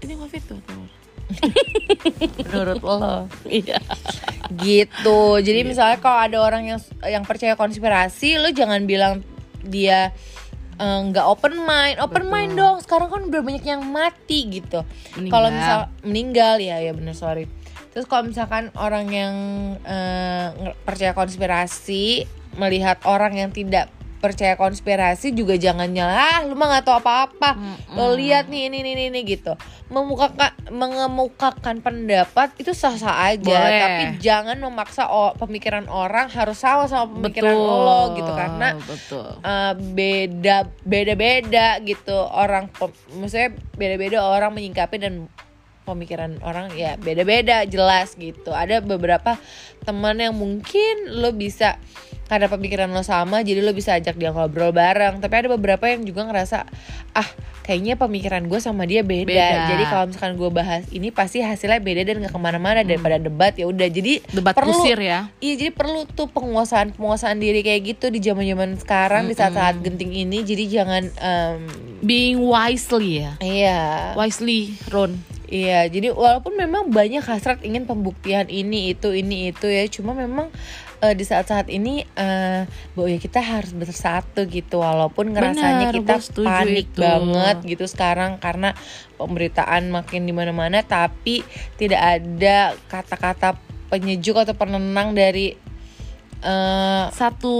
ini 0.00 0.14
covid 0.14 0.42
tuh. 0.44 0.60
Menurut 2.46 2.80
lo. 2.82 3.26
iya. 3.48 3.78
Gitu. 4.56 5.20
Jadi 5.42 5.60
misalnya 5.66 5.98
kalau 5.98 6.20
ada 6.22 6.38
orang 6.38 6.62
yang 6.66 6.80
yang 7.02 7.24
percaya 7.26 7.58
konspirasi 7.58 8.38
lo 8.38 8.50
jangan 8.54 8.86
bilang 8.86 9.22
dia 9.66 10.14
eh, 10.78 11.00
nggak 11.02 11.26
open 11.26 11.58
mind. 11.62 11.98
Open 11.98 12.28
Betul. 12.28 12.34
mind 12.34 12.52
dong. 12.54 12.76
Sekarang 12.82 13.08
kan 13.10 13.22
udah 13.26 13.40
banyak 13.42 13.64
yang 13.66 13.82
mati 13.84 14.62
gitu. 14.62 14.86
Kalau 15.28 15.48
misal 15.50 15.90
meninggal. 16.06 16.62
Ya 16.62 16.78
ya 16.78 16.94
bener 16.94 17.14
sorry. 17.16 17.50
Terus 17.96 18.04
kalau 18.04 18.28
misalkan 18.28 18.68
orang 18.76 19.08
yang 19.08 19.34
eh, 19.82 20.46
nge- 20.52 20.76
percaya 20.84 21.12
konspirasi 21.16 22.28
melihat 22.56 23.00
orang 23.04 23.36
yang 23.36 23.50
tidak 23.52 23.88
percaya 24.16 24.56
konspirasi 24.56 25.30
juga 25.30 25.54
jangan 25.54 25.86
nyalah 25.86 26.44
lu 26.44 26.56
mah 26.56 26.66
nggak 26.72 26.84
tahu 26.84 26.96
apa-apa. 26.98 27.50
Lo 27.92 28.16
lihat 28.16 28.48
nih 28.48 28.68
ini 28.68 28.82
ini 28.82 29.08
ini 29.08 29.20
gitu. 29.22 29.52
Memukakan 29.86 30.50
mengemukakan 30.70 31.78
pendapat 31.78 32.50
itu 32.58 32.72
sah-sah 32.72 33.30
aja. 33.30 33.44
Boleh. 33.44 33.80
tapi 33.80 34.02
jangan 34.18 34.58
memaksa 34.58 35.06
o- 35.06 35.36
pemikiran 35.36 35.86
orang 35.86 36.26
harus 36.32 36.58
sama 36.58 36.88
sama 36.88 37.06
pemikiran 37.12 37.54
lo 37.54 38.02
gitu. 38.16 38.32
Karena 38.32 38.68
betul. 38.76 39.26
eh, 39.40 39.72
beda 39.76 40.56
beda 40.82 41.14
beda 41.14 41.66
gitu. 41.84 42.16
Orang 42.16 42.72
maksudnya 43.14 43.54
beda 43.76 43.94
beda 43.94 44.18
orang 44.24 44.50
menyingkapi 44.52 44.96
dan 44.98 45.30
pemikiran 45.86 46.42
orang 46.42 46.74
ya 46.74 46.98
beda 46.98 47.22
beda 47.22 47.56
jelas 47.70 48.18
gitu 48.18 48.50
ada 48.50 48.82
beberapa 48.82 49.38
teman 49.86 50.18
yang 50.18 50.34
mungkin 50.34 51.14
lo 51.14 51.30
bisa 51.30 51.78
karena 52.26 52.50
pemikiran 52.50 52.90
lo 52.90 53.06
sama 53.06 53.46
jadi 53.46 53.62
lo 53.62 53.70
bisa 53.70 53.94
ajak 53.94 54.18
dia 54.18 54.34
ngobrol 54.34 54.74
bareng 54.74 55.22
tapi 55.22 55.46
ada 55.46 55.48
beberapa 55.54 55.86
yang 55.86 56.02
juga 56.02 56.26
ngerasa 56.26 56.66
ah 57.14 57.28
kayaknya 57.62 57.98
pemikiran 57.98 58.46
gue 58.46 58.62
sama 58.62 58.86
dia 58.86 59.02
beda, 59.02 59.26
Beda. 59.26 59.66
jadi 59.74 59.84
kalau 59.90 60.04
misalkan 60.06 60.32
gue 60.38 60.50
bahas 60.54 60.82
ini 60.94 61.10
pasti 61.10 61.42
hasilnya 61.42 61.82
beda 61.82 62.06
dan 62.06 62.22
gak 62.22 62.30
ke 62.30 62.38
mana-mana 62.38 62.86
daripada 62.86 63.18
debat 63.18 63.50
ya 63.58 63.66
udah 63.66 63.90
jadi 63.90 64.22
Debat 64.30 64.54
perlu 64.54 64.70
kusir 64.70 64.94
ya. 65.02 65.30
Iya 65.42 65.54
jadi 65.58 65.70
perlu 65.74 66.06
tuh 66.06 66.30
penguasaan 66.30 66.94
penguasaan 66.94 67.42
diri 67.42 67.66
kayak 67.66 67.82
gitu 67.98 68.14
di 68.14 68.22
zaman 68.22 68.46
zaman 68.46 68.70
sekarang 68.78 69.26
di 69.26 69.34
saat-saat 69.34 69.82
genting 69.82 70.14
ini 70.14 70.46
jadi 70.46 70.64
jangan 70.82 71.04
em, 71.18 71.60
Being 72.06 72.38
wisely 72.38 73.26
ya. 73.26 73.34
iya 73.42 74.14
Wisely, 74.14 74.78
Ron. 74.86 75.35
Iya, 75.46 75.86
jadi 75.86 76.10
walaupun 76.10 76.58
memang 76.58 76.90
banyak 76.90 77.22
hasrat 77.22 77.62
ingin 77.62 77.86
pembuktian 77.86 78.50
ini 78.50 78.90
itu 78.98 79.14
ini 79.14 79.54
itu 79.54 79.70
ya, 79.70 79.86
cuma 79.86 80.10
memang 80.10 80.50
eh, 80.98 81.14
di 81.14 81.22
saat-saat 81.22 81.70
ini 81.70 82.02
eh 82.18 82.66
bahwa 82.98 83.06
ya 83.06 83.18
kita 83.22 83.38
harus 83.38 83.70
bersatu 83.70 84.42
gitu, 84.50 84.82
walaupun 84.82 85.30
ngerasanya 85.30 85.94
Benar, 85.94 85.98
kita 86.02 86.14
panik 86.42 86.90
itu. 86.90 86.98
banget 86.98 87.56
gitu 87.62 87.86
sekarang 87.86 88.42
karena 88.42 88.74
pemberitaan 89.22 89.86
makin 89.94 90.26
di 90.26 90.34
mana-mana, 90.34 90.82
tapi 90.82 91.46
tidak 91.78 92.02
ada 92.02 92.74
kata-kata 92.90 93.54
penyejuk 93.86 94.34
atau 94.42 94.58
penenang 94.58 95.14
dari 95.14 95.54
eh 96.42 97.04
Satu 97.14 97.54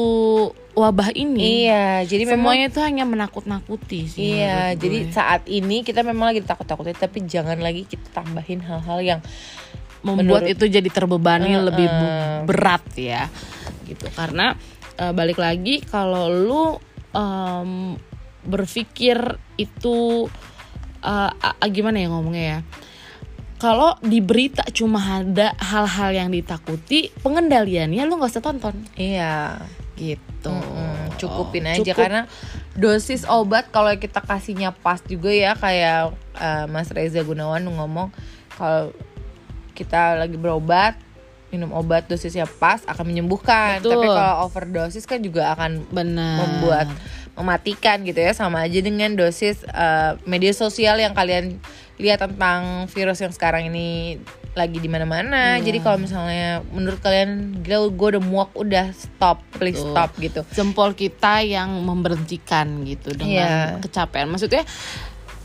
wabah 0.77 1.09
ini. 1.11 1.65
iya, 1.65 2.05
jadi 2.05 2.29
memang 2.29 2.53
Semuanya 2.53 2.67
itu 2.69 2.81
hanya 2.81 3.03
menakut-nakuti 3.03 4.07
sih. 4.07 4.37
Iya, 4.37 4.77
jadi 4.77 4.99
gue. 5.03 5.11
saat 5.11 5.49
ini 5.49 5.81
kita 5.81 6.05
memang 6.05 6.31
lagi 6.31 6.45
takut-takutnya, 6.45 6.93
tapi 6.93 7.25
jangan 7.25 7.57
lagi 7.59 7.83
kita 7.83 8.05
tambahin 8.13 8.61
hal-hal 8.61 9.01
yang 9.01 9.21
membuat 10.05 10.45
menurut- 10.45 10.53
itu 10.53 10.65
jadi 10.69 10.87
terbebani 10.87 11.51
Uh-uh. 11.51 11.67
lebih 11.67 11.89
berat 12.45 12.85
ya 12.95 13.27
gitu 13.85 14.07
karena 14.13 14.55
eh, 14.95 15.11
balik 15.11 15.37
lagi 15.37 15.81
kalau 15.81 16.29
lu 16.29 16.65
em, 17.11 17.97
berpikir 18.45 19.19
itu 19.57 20.29
eh, 21.01 21.31
a- 21.33 21.57
a- 21.57 21.73
gimana 21.73 21.99
ya 21.99 22.07
ngomongnya 22.07 22.45
ya 22.47 22.59
kalau 23.57 23.97
di 23.99 24.21
berita 24.21 24.63
cuma 24.69 25.01
ada 25.01 25.57
hal-hal 25.57 26.13
yang 26.15 26.29
ditakuti 26.29 27.11
pengendaliannya 27.19 28.05
lu 28.05 28.15
nggak 28.15 28.31
usah 28.31 28.45
tonton 28.45 28.77
iya 28.95 29.57
gitu 29.97 30.53
Mm-mm, 30.53 31.17
cukupin 31.17 31.65
aja 31.67 31.81
Cukup. 31.83 31.97
karena 31.97 32.23
dosis 32.77 33.25
obat 33.27 33.73
kalau 33.73 33.91
kita 33.97 34.21
kasihnya 34.21 34.71
pas 34.71 35.01
juga 35.03 35.33
ya 35.33 35.57
kayak 35.57 36.13
eh, 36.37 36.65
Mas 36.69 36.93
Reza 36.93 37.25
Gunawan 37.25 37.65
ngomong 37.65 38.13
kalau 38.55 38.93
kita 39.73 40.21
lagi 40.21 40.37
berobat 40.37 40.97
minum 41.53 41.73
obat 41.73 42.05
dosisnya 42.11 42.45
pas 42.45 42.83
akan 42.85 43.05
menyembuhkan 43.07 43.81
Betul. 43.81 43.93
tapi 43.97 44.07
kalau 44.13 44.35
overdosis 44.45 45.05
kan 45.09 45.23
juga 45.23 45.57
akan 45.57 45.89
benar 45.89 46.43
membuat 46.43 46.87
mematikan 47.37 48.01
gitu 48.03 48.19
ya 48.19 48.33
sama 48.33 48.65
aja 48.65 48.81
dengan 48.81 49.17
dosis 49.17 49.65
eh, 49.65 50.13
media 50.29 50.53
sosial 50.53 51.01
yang 51.01 51.13
kalian 51.17 51.57
lihat 51.97 52.21
tentang 52.21 52.91
virus 52.93 53.25
yang 53.25 53.33
sekarang 53.33 53.73
ini 53.73 54.21
lagi 54.57 54.81
di 54.81 54.89
mana-mana. 54.89 55.61
Iya. 55.61 55.69
Jadi 55.69 55.79
kalau 55.85 56.01
misalnya 56.01 56.65
menurut 56.73 56.99
kalian 57.05 57.61
gila 57.61 57.93
gue 57.93 58.09
udah 58.17 58.25
muak 58.25 58.51
udah 58.57 58.91
stop, 58.97 59.45
please 59.61 59.77
Betul. 59.79 59.93
stop 59.93 60.11
gitu. 60.17 60.41
jempol 60.57 60.97
kita 60.97 61.45
yang 61.45 61.69
memberhentikan 61.85 62.83
gitu 62.89 63.13
dengan 63.13 63.77
Iya. 63.77 63.85
kecapean. 63.85 64.33
Maksudnya 64.33 64.65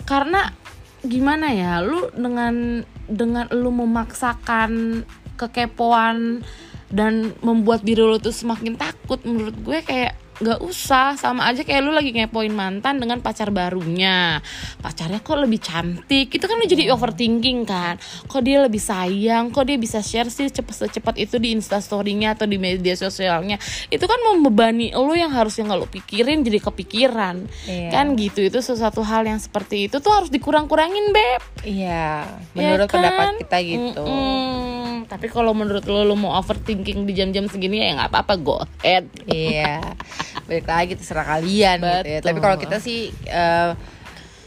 karena 0.08 0.56
gimana 1.04 1.52
ya, 1.52 1.84
lu 1.84 2.08
dengan 2.16 2.88
dengan 3.12 3.52
lu 3.52 3.70
memaksakan 3.76 5.04
kekepoan 5.36 6.46
dan 6.92 7.34
membuat 7.42 7.82
diri 7.82 8.00
lu 8.04 8.20
tuh 8.22 8.36
semakin 8.36 8.76
takut 8.80 9.20
menurut 9.28 9.56
gue 9.60 9.80
kayak 9.82 10.21
nggak 10.42 10.60
usah 10.60 11.14
sama 11.16 11.46
aja 11.46 11.62
kayak 11.62 11.80
lu 11.80 11.92
lagi 11.92 12.10
ngepoin 12.12 12.50
mantan 12.50 12.98
dengan 12.98 13.18
pacar 13.18 13.50
barunya 13.50 14.42
pacarnya 14.78 15.20
kok 15.20 15.38
lebih 15.38 15.58
cantik 15.58 16.28
itu 16.28 16.42
kan 16.42 16.56
lu 16.56 16.66
jadi 16.66 16.90
overthinking 16.90 17.64
kan 17.64 17.96
kok 18.26 18.42
dia 18.42 18.58
lebih 18.60 18.82
sayang 18.82 19.50
kok 19.50 19.64
dia 19.64 19.78
bisa 19.78 20.02
share 20.02 20.28
sih 20.28 20.48
cepet 20.48 20.74
secepat 20.82 21.16
itu 21.16 21.38
di 21.38 21.54
instastorynya 21.54 22.34
atau 22.34 22.44
di 22.44 22.58
media 22.58 22.94
sosialnya 22.94 23.62
itu 23.88 24.02
kan 24.02 24.18
membebani 24.26 24.90
lu 24.92 25.14
yang 25.14 25.30
harusnya 25.30 25.64
nggak 25.64 25.80
lu 25.80 25.88
pikirin 25.88 26.42
jadi 26.42 26.60
kepikiran 26.60 27.46
Iya. 27.64 27.90
kan 27.92 28.16
gitu 28.16 28.42
itu 28.42 28.58
sesuatu 28.60 29.02
hal 29.02 29.24
yang 29.24 29.38
seperti 29.38 29.86
itu 29.86 29.98
tuh 29.98 30.10
harus 30.10 30.28
dikurang-kurangin 30.28 31.12
beb 31.12 31.42
Iya, 31.62 32.26
Ya 32.26 32.58
menurut 32.58 32.88
kan? 32.88 32.98
pendapat 32.98 33.26
kita 33.40 33.58
gitu. 33.62 34.02
Mm-mm. 34.02 35.06
tapi 35.06 35.28
kalau 35.28 35.52
menurut 35.52 35.84
lo 35.86 36.02
lo 36.02 36.16
mau 36.16 36.34
overthinking 36.36 37.04
di 37.04 37.14
jam-jam 37.14 37.46
segini 37.46 37.78
ya 37.80 37.94
nggak 37.96 38.10
apa-apa 38.10 38.34
go 38.36 38.56
ahead 38.80 39.06
Iya. 39.24 39.84
Balik 40.52 40.68
lagi 40.68 40.94
terserah 41.00 41.24
kalian 41.24 41.80
gitu 41.80 42.08
ya. 42.12 42.20
Betul. 42.20 42.28
Tapi 42.28 42.40
kalau 42.44 42.58
kita 42.60 42.78
sih 42.84 43.08
eh, 43.24 43.72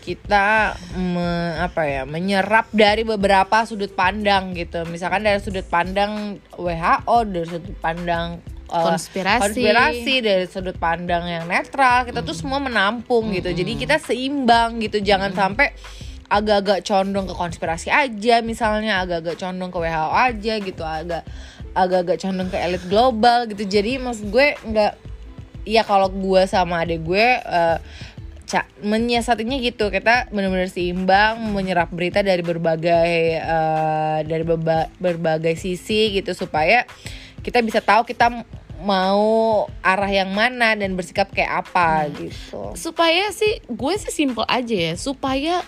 kita 0.04 0.76
me- 1.00 1.56
apa 1.64 1.88
ya 1.88 2.02
menyerap 2.04 2.68
dari 2.76 3.08
beberapa 3.08 3.64
sudut 3.64 3.96
pandang 3.96 4.52
gitu. 4.52 4.84
Misalkan 4.84 5.24
dari 5.24 5.40
sudut 5.40 5.64
pandang 5.64 6.36
WHO, 6.60 7.18
dari 7.24 7.48
sudut 7.48 7.76
pandang 7.80 8.36
eh, 8.68 8.84
Konspirasi. 8.84 9.40
konspirasi, 9.48 10.14
dari 10.20 10.44
sudut 10.44 10.76
pandang 10.76 11.24
yang 11.24 11.48
netral, 11.48 12.04
kita 12.04 12.20
tuh 12.20 12.36
semua 12.36 12.60
menampung 12.60 13.32
gitu. 13.32 13.48
Jadi 13.56 13.80
kita 13.80 13.96
seimbang 13.96 14.76
gitu. 14.84 15.00
Jangan 15.00 15.32
sampai 15.32 15.72
agak-agak 16.28 16.84
condong 16.84 17.28
ke 17.28 17.34
konspirasi 17.36 17.88
aja 17.92 18.40
misalnya 18.40 19.04
agak-agak 19.04 19.36
condong 19.38 19.70
ke 19.70 19.78
WHO 19.78 20.10
aja 20.12 20.54
gitu 20.56 20.82
agak 20.82 21.22
agak-agak 21.76 22.16
condong 22.22 22.48
ke 22.48 22.58
elit 22.58 22.84
global 22.88 23.44
gitu 23.46 23.68
jadi 23.68 24.00
maksud 24.00 24.32
gue 24.32 24.56
nggak 24.64 24.92
ya 25.64 25.83
kalau 25.83 26.09
gue 26.09 26.44
sama 26.44 26.81
adek 26.81 27.00
gue 27.03 27.27
eh, 27.40 27.79
ca- 28.44 28.70
menyiasatinya 28.81 29.57
gitu. 29.59 29.88
Kita 29.88 30.29
benar-benar 30.29 30.68
seimbang 30.68 31.40
menyerap 31.50 31.88
berita 31.88 32.20
dari 32.20 32.40
berbagai 32.40 33.11
eh, 33.37 34.18
dari 34.22 34.44
berba- 34.44 34.92
berbagai 34.96 35.57
sisi 35.57 36.14
gitu 36.14 36.33
supaya 36.33 36.85
kita 37.40 37.61
bisa 37.61 37.81
tahu 37.81 38.05
kita 38.05 38.31
mau 38.81 39.64
arah 39.81 40.12
yang 40.12 40.29
mana 40.29 40.77
dan 40.77 40.92
bersikap 40.92 41.33
kayak 41.33 41.64
apa 41.64 42.05
gitu. 42.12 42.77
supaya 42.77 43.33
sih 43.33 43.64
gue 43.64 43.94
sih 43.96 44.12
simple 44.12 44.44
aja 44.44 44.92
ya 44.92 44.94
supaya 44.94 45.64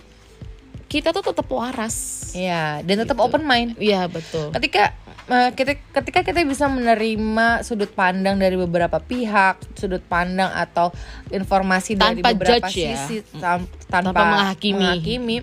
kita 0.86 1.10
tuh 1.10 1.24
tetap 1.24 1.48
waras. 1.48 2.30
Ya 2.32 2.78
dan 2.80 3.02
tetap 3.02 3.16
Gitu. 3.16 3.24
open 3.24 3.42
mind. 3.42 3.74
Iya 3.76 4.06
betul. 4.06 4.52
Ketika 4.52 4.92
kita 5.26 5.74
ketika 5.90 6.22
kita 6.22 6.46
bisa 6.46 6.70
menerima 6.70 7.66
sudut 7.66 7.90
pandang 7.90 8.38
dari 8.38 8.54
beberapa 8.54 9.02
pihak 9.02 9.58
sudut 9.74 9.98
pandang 10.06 10.54
atau 10.54 10.94
informasi 11.34 11.98
dari 11.98 12.22
Tanpa 12.22 12.30
beberapa 12.30 12.70
judge 12.70 12.86
ya. 12.86 12.94
sisi 12.94 13.16
tam- 13.34 13.66
tanpa, 13.90 14.14
Tanpa 14.14 14.22
menghakimi. 14.22 14.78
menghakimi, 14.78 15.36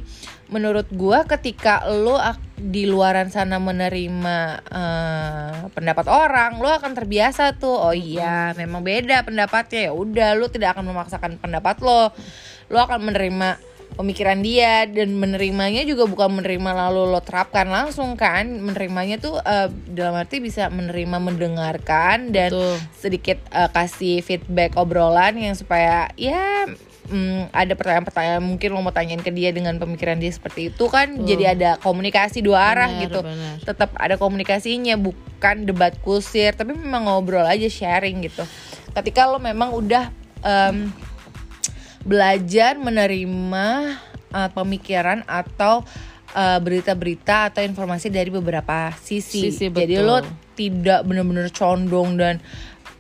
menurut 0.48 0.88
gua 0.96 1.28
ketika 1.28 1.84
lo 1.92 2.16
di 2.56 2.88
luaran 2.88 3.28
sana 3.28 3.60
menerima 3.60 4.38
eh, 4.72 5.58
pendapat 5.76 6.08
orang 6.08 6.64
lo 6.64 6.72
akan 6.72 6.96
terbiasa 6.96 7.60
tuh 7.60 7.76
oh 7.76 7.92
iya 7.92 8.56
memang 8.56 8.80
beda 8.88 9.28
pendapatnya 9.28 9.90
ya 9.90 9.92
udah 9.92 10.32
lo 10.40 10.48
tidak 10.48 10.80
akan 10.80 10.96
memaksakan 10.96 11.44
pendapat 11.44 11.84
lo 11.84 12.16
lo 12.72 12.80
akan 12.80 13.04
menerima 13.04 13.73
pemikiran 13.94 14.42
dia 14.42 14.90
dan 14.90 15.14
menerimanya 15.14 15.86
juga 15.86 16.10
bukan 16.10 16.42
menerima 16.42 16.72
lalu 16.74 17.14
lo 17.14 17.22
terapkan 17.22 17.70
langsung 17.70 18.18
kan 18.18 18.46
menerimanya 18.50 19.22
tuh 19.22 19.38
eh, 19.42 19.70
dalam 19.90 20.18
arti 20.18 20.42
bisa 20.42 20.68
menerima 20.74 21.18
mendengarkan 21.22 22.34
dan 22.34 22.50
Betul. 22.50 22.76
sedikit 22.98 23.38
eh, 23.54 23.70
kasih 23.70 24.26
feedback 24.26 24.76
obrolan 24.76 25.38
yang 25.38 25.54
supaya 25.54 26.10
ya 26.18 26.66
mm, 27.10 27.54
ada 27.54 27.74
pertanyaan-pertanyaan 27.78 28.44
mungkin 28.44 28.70
lo 28.74 28.82
mau 28.82 28.96
tanyain 28.96 29.22
ke 29.22 29.30
dia 29.30 29.54
dengan 29.54 29.78
pemikiran 29.78 30.18
dia 30.18 30.34
seperti 30.34 30.74
itu 30.74 30.86
kan 30.90 31.14
Betul. 31.14 31.28
jadi 31.30 31.44
ada 31.54 31.70
komunikasi 31.80 32.42
dua 32.42 32.74
arah 32.74 32.90
Benar, 32.90 33.04
gitu 33.08 33.20
benar. 33.22 33.56
tetap 33.62 33.90
ada 33.96 34.16
komunikasinya 34.18 34.98
bukan 34.98 35.70
debat 35.70 35.94
kusir 36.02 36.58
tapi 36.58 36.74
memang 36.74 37.06
ngobrol 37.06 37.46
aja 37.46 37.70
sharing 37.70 38.26
gitu 38.26 38.44
ketika 38.94 39.30
lo 39.30 39.38
memang 39.42 39.74
udah 39.74 40.10
em, 40.42 40.90
belajar 42.04 42.76
menerima 42.78 43.68
uh, 44.32 44.50
pemikiran 44.52 45.24
atau 45.28 45.82
uh, 46.36 46.60
berita-berita 46.60 47.52
atau 47.52 47.64
informasi 47.64 48.12
dari 48.12 48.30
beberapa 48.30 48.92
sisi. 49.00 49.50
Sisi, 49.52 49.72
Jadi 49.72 49.98
lo 50.00 50.20
tidak 50.54 51.02
benar-benar 51.08 51.50
condong 51.50 52.16
dan 52.20 52.38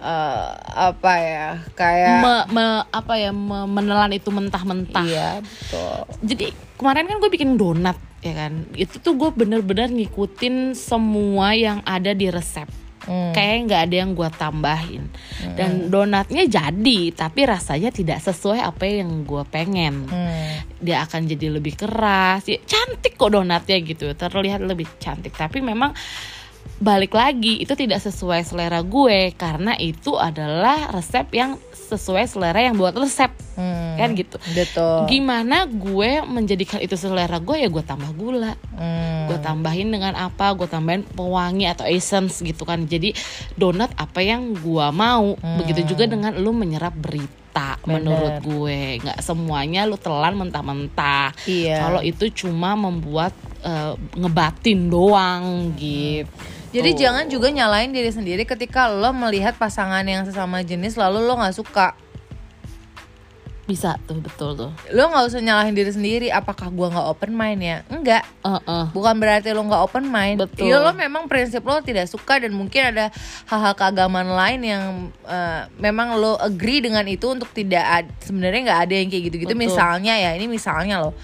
uh, 0.04 0.52
apa 0.92 1.14
ya 1.22 1.50
kayak 1.74 2.20
Me- 2.20 2.48
me- 2.52 2.86
apa 2.92 3.14
ya 3.18 3.32
me- 3.32 3.70
menelan 3.70 4.12
itu 4.12 4.30
mentah-mentah 4.30 5.06
iya 5.08 5.30
betul. 5.40 5.98
jadi 6.26 6.46
kemarin 6.76 7.08
kan 7.08 7.18
gue 7.24 7.32
bikin 7.32 7.56
donat 7.56 7.98
ya 8.20 8.34
kan 8.36 8.68
itu 8.76 9.00
tuh 9.00 9.16
gue 9.16 9.30
bener-bener 9.32 9.88
ngikutin 9.92 10.76
semua 10.76 11.56
yang 11.56 11.80
ada 11.88 12.12
di 12.12 12.28
resep 12.28 12.68
Hmm. 13.04 13.36
kayak 13.36 13.68
nggak 13.68 13.82
ada 13.90 13.96
yang 14.06 14.12
gue 14.16 14.30
tambahin. 14.40 15.04
Dan 15.60 15.92
donatnya 15.92 16.48
jadi 16.48 17.00
tapi 17.12 17.44
rasanya 17.44 17.92
tidak 17.92 18.24
sesuai 18.24 18.64
apa 18.64 18.84
yang 18.88 19.28
gue 19.28 19.44
pengen. 19.52 20.08
Hmm. 20.08 20.64
dia 20.84 21.04
akan 21.08 21.28
jadi 21.28 21.48
lebih 21.48 21.80
keras. 21.80 22.44
Ya, 22.44 22.60
cantik 22.64 23.16
kok 23.16 23.32
donatnya 23.32 23.80
gitu. 23.80 24.12
Terlihat 24.12 24.64
lebih 24.64 24.88
cantik. 25.00 25.32
Tapi 25.32 25.64
memang 25.64 25.96
balik 26.84 27.16
lagi 27.16 27.64
itu 27.64 27.72
tidak 27.76 28.04
sesuai 28.04 28.44
selera 28.44 28.84
gue. 28.84 29.32
Karena 29.36 29.76
itu 29.80 30.20
adalah 30.20 30.92
resep 30.92 31.28
yang 31.32 31.56
sesuai 31.94 32.26
selera 32.26 32.60
yang 32.60 32.74
buat 32.74 32.94
resep 32.94 33.30
Hmm, 33.54 33.94
kan 33.94 34.10
gitu 34.12 34.42
Betul. 34.50 35.06
gimana 35.06 35.64
gue 35.64 36.26
menjadikan 36.26 36.82
itu 36.82 36.94
selera 36.94 37.38
gue 37.38 37.54
ya 37.56 37.70
gue 37.70 37.82
tambah 37.82 38.10
gula 38.12 38.58
Hmm. 38.74 39.30
gue 39.30 39.38
tambahin 39.40 39.88
dengan 39.88 40.14
apa 40.16 40.52
gue 40.52 40.66
tambahin 40.66 41.06
pewangi 41.06 41.66
atau 41.68 41.86
essence 41.86 42.42
gitu 42.42 42.64
kan 42.64 42.84
jadi 42.84 43.14
donat 43.54 43.94
apa 43.94 44.20
yang 44.20 44.54
gue 44.54 44.88
mau 44.92 45.38
begitu 45.56 45.86
juga 45.88 46.06
dengan 46.06 46.34
lu 46.34 46.50
menyerap 46.52 46.94
berita 46.94 47.38
Hmm. 47.78 47.86
Bener. 47.86 47.94
menurut 48.02 48.36
gue 48.42 48.80
nggak 49.00 49.20
semuanya 49.22 49.86
lu 49.86 49.94
telan 49.96 50.34
mentah-mentah 50.34 51.38
Iya. 51.46 51.78
kalau 51.80 52.02
itu 52.02 52.26
cuma 52.34 52.74
membuat 52.74 53.30
eh, 53.62 53.94
ngebatin 54.16 54.90
doang 54.90 55.72
gitu 55.78 56.26
Jadi 56.74 56.90
jangan 56.98 57.30
juga 57.30 57.54
nyalain 57.54 57.94
diri 57.94 58.10
sendiri 58.10 58.44
ketika 58.50 58.90
lo 58.90 59.14
melihat 59.14 59.54
pasangan 59.56 60.02
yang 60.02 60.26
sesama 60.26 60.66
jenis 60.66 60.98
lalu 60.98 61.22
lo 61.22 61.38
nggak 61.38 61.54
suka. 61.56 61.94
bisa 63.64 63.96
tuh 64.04 64.20
betul 64.20 64.60
tuh 64.60 64.76
Lo 64.92 65.08
nggak 65.08 65.24
usah 65.24 65.40
nyalahin 65.40 65.72
diri 65.72 65.88
sendiri. 65.88 66.28
Apakah 66.28 66.68
gua 66.68 66.92
nggak 66.92 67.08
open 67.16 67.32
mind 67.32 67.64
ya? 67.64 67.78
Enggak. 67.88 68.28
Heeh. 68.44 68.92
Bukan 68.92 69.16
berarti 69.16 69.56
lo 69.56 69.64
nggak 69.64 69.84
open 69.88 70.12
mind. 70.12 70.36
Betul. 70.44 70.68
Ya 70.68 70.84
lo 70.84 70.92
memang 70.92 71.32
prinsip 71.32 71.64
lo 71.64 71.80
tidak 71.80 72.12
suka 72.12 72.44
dan 72.44 72.52
mungkin 72.52 72.92
ada 72.92 73.08
hal-hal 73.48 73.72
keagamaan 73.72 74.36
lain 74.36 74.60
yang 74.68 74.84
eh, 75.24 75.64
memang 75.80 76.20
lo 76.20 76.36
agree 76.44 76.84
dengan 76.84 77.08
itu 77.08 77.32
untuk 77.32 77.56
tidak 77.56 78.12
sebenarnya 78.20 78.68
nggak 78.68 78.82
ada 78.84 78.94
yang 79.00 79.08
kayak 79.08 79.24
gitu-gitu. 79.32 79.56
Misalnya 79.56 80.20
ya 80.20 80.36
ini 80.36 80.52
misalnya 80.52 81.00
lo 81.00 81.16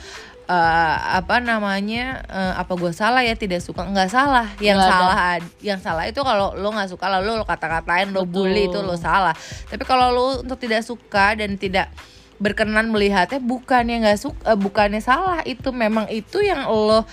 eh, 0.50 0.96
apa 1.14 1.38
namanya 1.40 2.26
eh, 2.26 2.54
apa 2.58 2.74
gue 2.74 2.90
salah 2.90 3.22
ya 3.22 3.38
tidak 3.38 3.62
suka 3.62 3.86
nggak 3.86 4.10
salah 4.10 4.50
yang 4.58 4.76
Nggak 4.76 4.90
ada. 4.90 4.98
salah 4.98 5.18
ad- 5.38 5.54
yang 5.62 5.80
salah 5.80 6.04
itu 6.04 6.18
kalau 6.20 6.58
lo 6.58 6.74
nggak 6.74 6.90
suka 6.90 7.06
lalu 7.08 7.38
lo 7.38 7.46
kata-katain 7.46 8.10
lo 8.10 8.26
Betul. 8.26 8.50
bully 8.50 8.66
itu 8.66 8.82
lo 8.82 8.98
salah 8.98 9.38
tapi 9.66 9.86
kalau 9.86 10.10
lo 10.10 10.26
untuk 10.42 10.58
tidak 10.58 10.82
suka 10.82 11.38
dan 11.38 11.54
tidak 11.56 11.94
berkenan 12.40 12.90
melihatnya 12.90 13.38
bukannya 13.38 14.02
nggak 14.02 14.18
suka 14.18 14.56
bukannya 14.56 15.00
salah 15.00 15.44
itu 15.44 15.70
memang 15.70 16.10
itu 16.10 16.40
yang 16.40 16.66
lo 16.66 17.06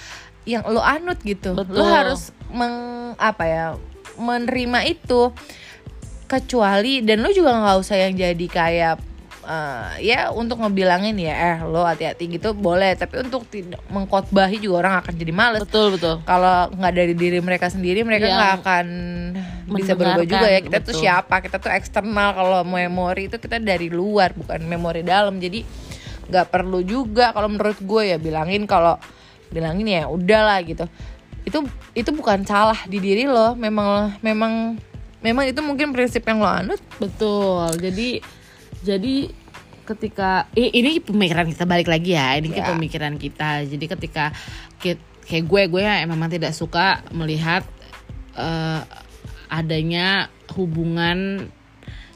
yang 0.46 0.64
lo 0.64 0.80
anut 0.80 1.18
gitu 1.20 1.52
Betul. 1.52 1.76
lo 1.76 1.84
harus 1.84 2.30
meng 2.48 2.72
apa 3.18 3.44
ya 3.44 3.64
menerima 4.16 4.86
itu 4.86 5.34
kecuali 6.26 7.02
dan 7.02 7.22
lo 7.22 7.30
juga 7.30 7.54
nggak 7.54 7.78
usah 7.78 7.96
yang 8.00 8.14
jadi 8.14 8.46
kayak 8.46 8.96
eh, 9.46 10.10
ya 10.12 10.34
untuk 10.34 10.58
ngebilangin 10.58 11.14
ya 11.16 11.34
eh 11.34 11.58
lo 11.62 11.86
hati-hati 11.86 12.26
gitu 12.26 12.52
boleh. 12.52 12.98
Tapi 12.98 13.22
untuk 13.22 13.46
tidak 13.46 13.80
mengkotbahi 13.88 14.58
juga 14.58 14.86
orang 14.86 14.94
akan 15.00 15.12
jadi 15.14 15.32
males. 15.32 15.62
Betul 15.62 15.94
betul. 15.94 16.20
Kalau 16.26 16.68
nggak 16.74 16.92
dari 16.92 17.14
diri 17.14 17.38
mereka 17.38 17.70
sendiri 17.70 18.02
mereka 18.02 18.26
nggak 18.26 18.52
akan 18.62 18.86
bisa 19.70 19.94
berubah 19.94 20.26
juga 20.26 20.46
ya. 20.50 20.60
Kita 20.60 20.78
tuh 20.82 20.92
betul. 20.92 21.02
siapa? 21.06 21.34
Kita 21.40 21.56
tuh 21.62 21.70
eksternal. 21.70 22.34
Kalau 22.34 22.60
memori 22.66 23.30
itu 23.30 23.38
kita 23.38 23.62
dari 23.62 23.88
luar 23.88 24.34
bukan 24.34 24.60
memori 24.66 25.06
dalam. 25.06 25.38
Jadi 25.38 25.62
nggak 26.26 26.46
perlu 26.50 26.82
juga 26.82 27.30
kalau 27.30 27.46
menurut 27.46 27.78
gue 27.78 28.02
ya 28.10 28.18
bilangin 28.18 28.66
kalau 28.66 28.98
bilangin 29.54 29.86
ya 29.86 30.02
udahlah 30.10 30.58
gitu. 30.66 30.90
Itu 31.46 31.62
itu 31.94 32.10
bukan 32.10 32.42
salah 32.42 32.82
di 32.90 32.98
diri 32.98 33.30
lo. 33.30 33.54
Memang 33.54 34.18
memang 34.20 34.74
memang 35.22 35.44
itu 35.46 35.62
mungkin 35.62 35.94
prinsip 35.94 36.26
yang 36.26 36.42
lo 36.42 36.50
anut. 36.50 36.82
Betul. 36.98 37.70
Jadi 37.78 38.20
jadi 38.86 39.26
ketika 39.82 40.46
ini 40.52 40.98
pemikiran 40.98 41.46
kita 41.46 41.62
balik 41.62 41.86
lagi 41.86 42.14
ya. 42.14 42.34
Ini 42.34 42.50
Ya. 42.52 42.70
pemikiran 42.70 43.14
kita. 43.16 43.66
Jadi 43.66 43.84
ketika 43.86 44.30
kayak 44.78 45.42
gue 45.42 45.62
gue 45.66 45.82
ya 45.82 46.06
memang 46.06 46.26
tidak 46.26 46.50
suka 46.52 47.02
melihat 47.10 47.66
eh, 48.34 48.80
adanya 49.48 50.30
hubungan 50.54 51.48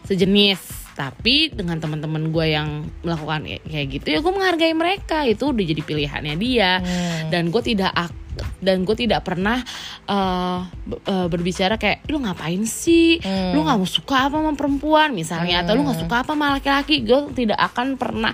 sejenis. 0.05 0.79
Tapi 0.91 1.49
dengan 1.49 1.81
teman-teman 1.81 2.29
gue 2.29 2.47
yang 2.53 2.69
melakukan 3.01 3.49
kayak- 3.65 3.89
gitu 3.89 4.07
ya 4.11 4.19
gue 4.21 4.31
menghargai 4.31 4.75
mereka. 4.77 5.25
Itu 5.25 5.49
udah 5.51 5.65
jadi 5.65 5.81
pilihannya 5.81 6.35
dia. 6.37 6.83
Dan 7.31 7.49
gue 7.49 7.63
tidak 7.65 7.89
ak- 7.91 8.20
dan 8.61 8.85
gue 8.87 8.97
tidak 8.97 9.27
pernah 9.27 9.61
eh, 10.07 10.61
eh, 11.07 11.27
berbicara 11.27 11.77
kayak 11.77 12.07
lu 12.09 12.23
ngapain 12.23 12.63
sih? 12.65 13.19
Hmm. 13.21 13.53
lu 13.57 13.65
nggak 13.67 13.79
mau 13.81 13.89
suka 13.89 14.31
apa 14.31 14.37
sama 14.41 14.53
perempuan? 14.55 15.11
Misalnya 15.13 15.65
atau 15.65 15.77
lu 15.77 15.85
nggak 15.85 16.01
suka 16.07 16.23
apa 16.23 16.33
sama 16.35 16.57
laki-laki? 16.57 17.03
Gue 17.03 17.31
tidak 17.35 17.59
akan 17.59 17.99
pernah 17.99 18.33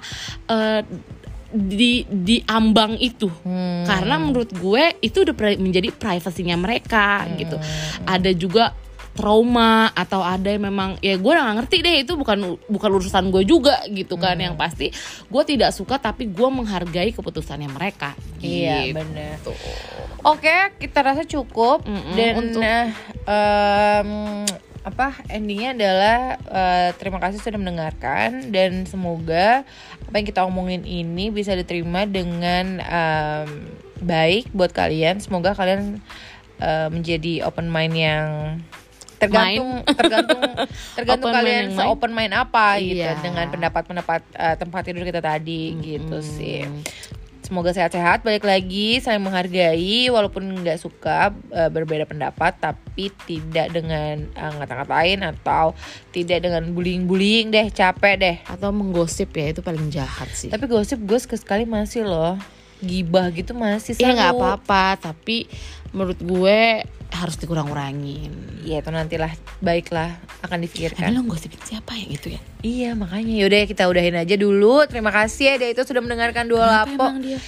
eh, 0.50 0.82
di 1.56 2.04
di 2.04 2.42
ambang 2.46 2.98
itu. 3.00 3.30
Hmm. 3.46 3.86
karena 3.86 4.18
menurut 4.18 4.50
gue 4.50 4.98
itu 5.00 5.22
udah 5.22 5.34
pri- 5.34 5.60
menjadi 5.62 5.94
privasinya 5.94 6.58
mereka 6.58 7.24
gitu. 7.38 7.56
Ada 8.04 8.30
juga 8.34 8.74
trauma 9.16 9.88
atau 9.90 10.20
ada 10.20 10.46
yang 10.46 10.62
memang 10.62 11.00
ya 11.00 11.16
gue 11.16 11.32
nggak 11.32 11.56
ngerti 11.58 11.76
deh 11.80 11.96
itu 12.04 12.12
bukan 12.14 12.38
bukan 12.68 12.90
urusan 12.92 13.32
gue 13.32 13.42
juga 13.42 13.80
gitu 13.88 14.14
kan 14.14 14.36
yang 14.36 14.54
pasti 14.54 14.92
gue 15.26 15.42
tidak 15.42 15.72
suka 15.72 15.96
tapi 15.96 16.28
gue 16.28 16.48
menghargai 16.48 17.10
keputusannya 17.10 17.66
mereka 17.66 18.12
Iya 18.38 18.86
gitu. 18.86 19.00
benar. 19.00 19.36
Oke, 20.22 20.52
kita 20.76 21.00
rasa 21.00 21.22
cukup 21.22 21.82
Mm-mm, 21.82 22.14
dan 22.14 22.32
untuk- 22.36 22.62
em, 23.24 24.10
apa 24.82 25.18
endingnya 25.26 25.74
adalah 25.74 26.18
eh, 26.38 26.90
terima 26.94 27.18
kasih 27.18 27.40
sudah 27.40 27.58
mendengarkan 27.58 28.50
dan 28.50 28.86
semoga 28.86 29.66
apa 30.00 30.14
yang 30.14 30.26
kita 30.26 30.42
omongin 30.42 30.82
ini 30.82 31.28
bisa 31.28 31.52
diterima 31.52 32.06
dengan 32.06 32.78
em, 32.78 33.48
baik 33.98 34.52
buat 34.52 34.70
kalian. 34.70 35.18
Semoga 35.18 35.54
kalian 35.54 35.98
eh, 36.58 36.88
menjadi 36.88 37.42
open 37.44 37.66
mind 37.66 37.94
yang 37.94 38.28
tergantung 39.16 39.70
tergantung 39.86 40.42
tergantung 40.96 41.28
Open 41.28 41.34
mind 41.34 41.36
kalian 41.38 41.64
se 41.66 41.76
mind. 41.78 41.90
open 41.90 42.12
mind 42.12 42.34
apa 42.34 42.66
gitu 42.78 43.00
Iya. 43.00 43.12
dengan 43.20 43.46
pendapat-pendapat 43.48 44.20
eh, 44.30 44.56
tempat 44.56 44.80
tidur 44.82 45.02
kita 45.02 45.20
tadi 45.20 45.62
gitu 45.76 46.16
Mm. 46.16 46.26
sih. 46.26 46.60
Semoga 47.40 47.70
sehat-sehat, 47.70 48.20
balik 48.20 48.42
lagi 48.42 48.98
saling 48.98 49.22
menghargai 49.22 50.10
walaupun 50.10 50.42
nggak 50.60 50.76
suka 50.76 51.30
eh, 51.48 51.70
berbeda 51.70 52.02
pendapat 52.02 52.58
tapi 52.58 53.06
tidak 53.22 53.70
dengan 53.70 54.26
eh, 54.26 54.52
ngata-ngatain 54.52 55.22
atau 55.22 55.70
tidak 56.10 56.42
dengan 56.42 56.74
bullying-bullying 56.74 57.48
deh, 57.48 57.70
capek 57.70 58.14
deh. 58.16 58.36
atau 58.44 58.68
menggosip 58.68 59.30
ya 59.30 59.54
itu 59.54 59.62
paling 59.62 59.86
jahat 59.88 60.26
sih 60.28 60.50
Tapi 60.50 60.66
gosip 60.66 60.98
gue 60.98 61.18
sekali 61.18 61.62
masih 61.62 62.02
loh. 62.02 62.34
Gibah 62.82 63.32
gitu 63.32 63.56
masih 63.56 63.96
ya 63.96 64.12
seru. 64.12 64.16
nggak 64.16 64.32
apa-apa 64.36 64.84
tapi 65.00 65.48
menurut 65.90 66.20
gue 66.20 66.84
harus 67.06 67.36
dikurang-kurangin 67.38 68.28
Iya 68.66 68.82
itu 68.82 68.90
nantilah 68.90 69.30
baiklah 69.62 70.18
akan 70.42 70.58
dipikirkan. 70.66 71.06
Emang 71.14 71.30
lo 71.30 71.38
gosipin 71.38 71.62
siapa 71.62 71.94
yang 71.94 72.10
itu 72.10 72.34
ya? 72.34 72.40
Iya 72.66 72.90
makanya 72.98 73.30
yaudah 73.38 73.62
kita 73.62 73.86
udahin 73.86 74.18
aja 74.18 74.34
dulu. 74.34 74.82
Terima 74.90 75.14
kasih 75.14 75.54
ya 75.54 75.62
dia 75.62 75.70
itu 75.70 75.86
sudah 75.86 76.02
mendengarkan 76.02 76.50
dua 76.50 76.66
Kenapa 76.66 76.90
lapo. 76.90 77.04
emang 77.06 77.22
dia? 77.22 77.38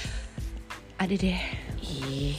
Ada 0.94 1.14
deh. 1.18 1.40
Ih, 1.82 2.38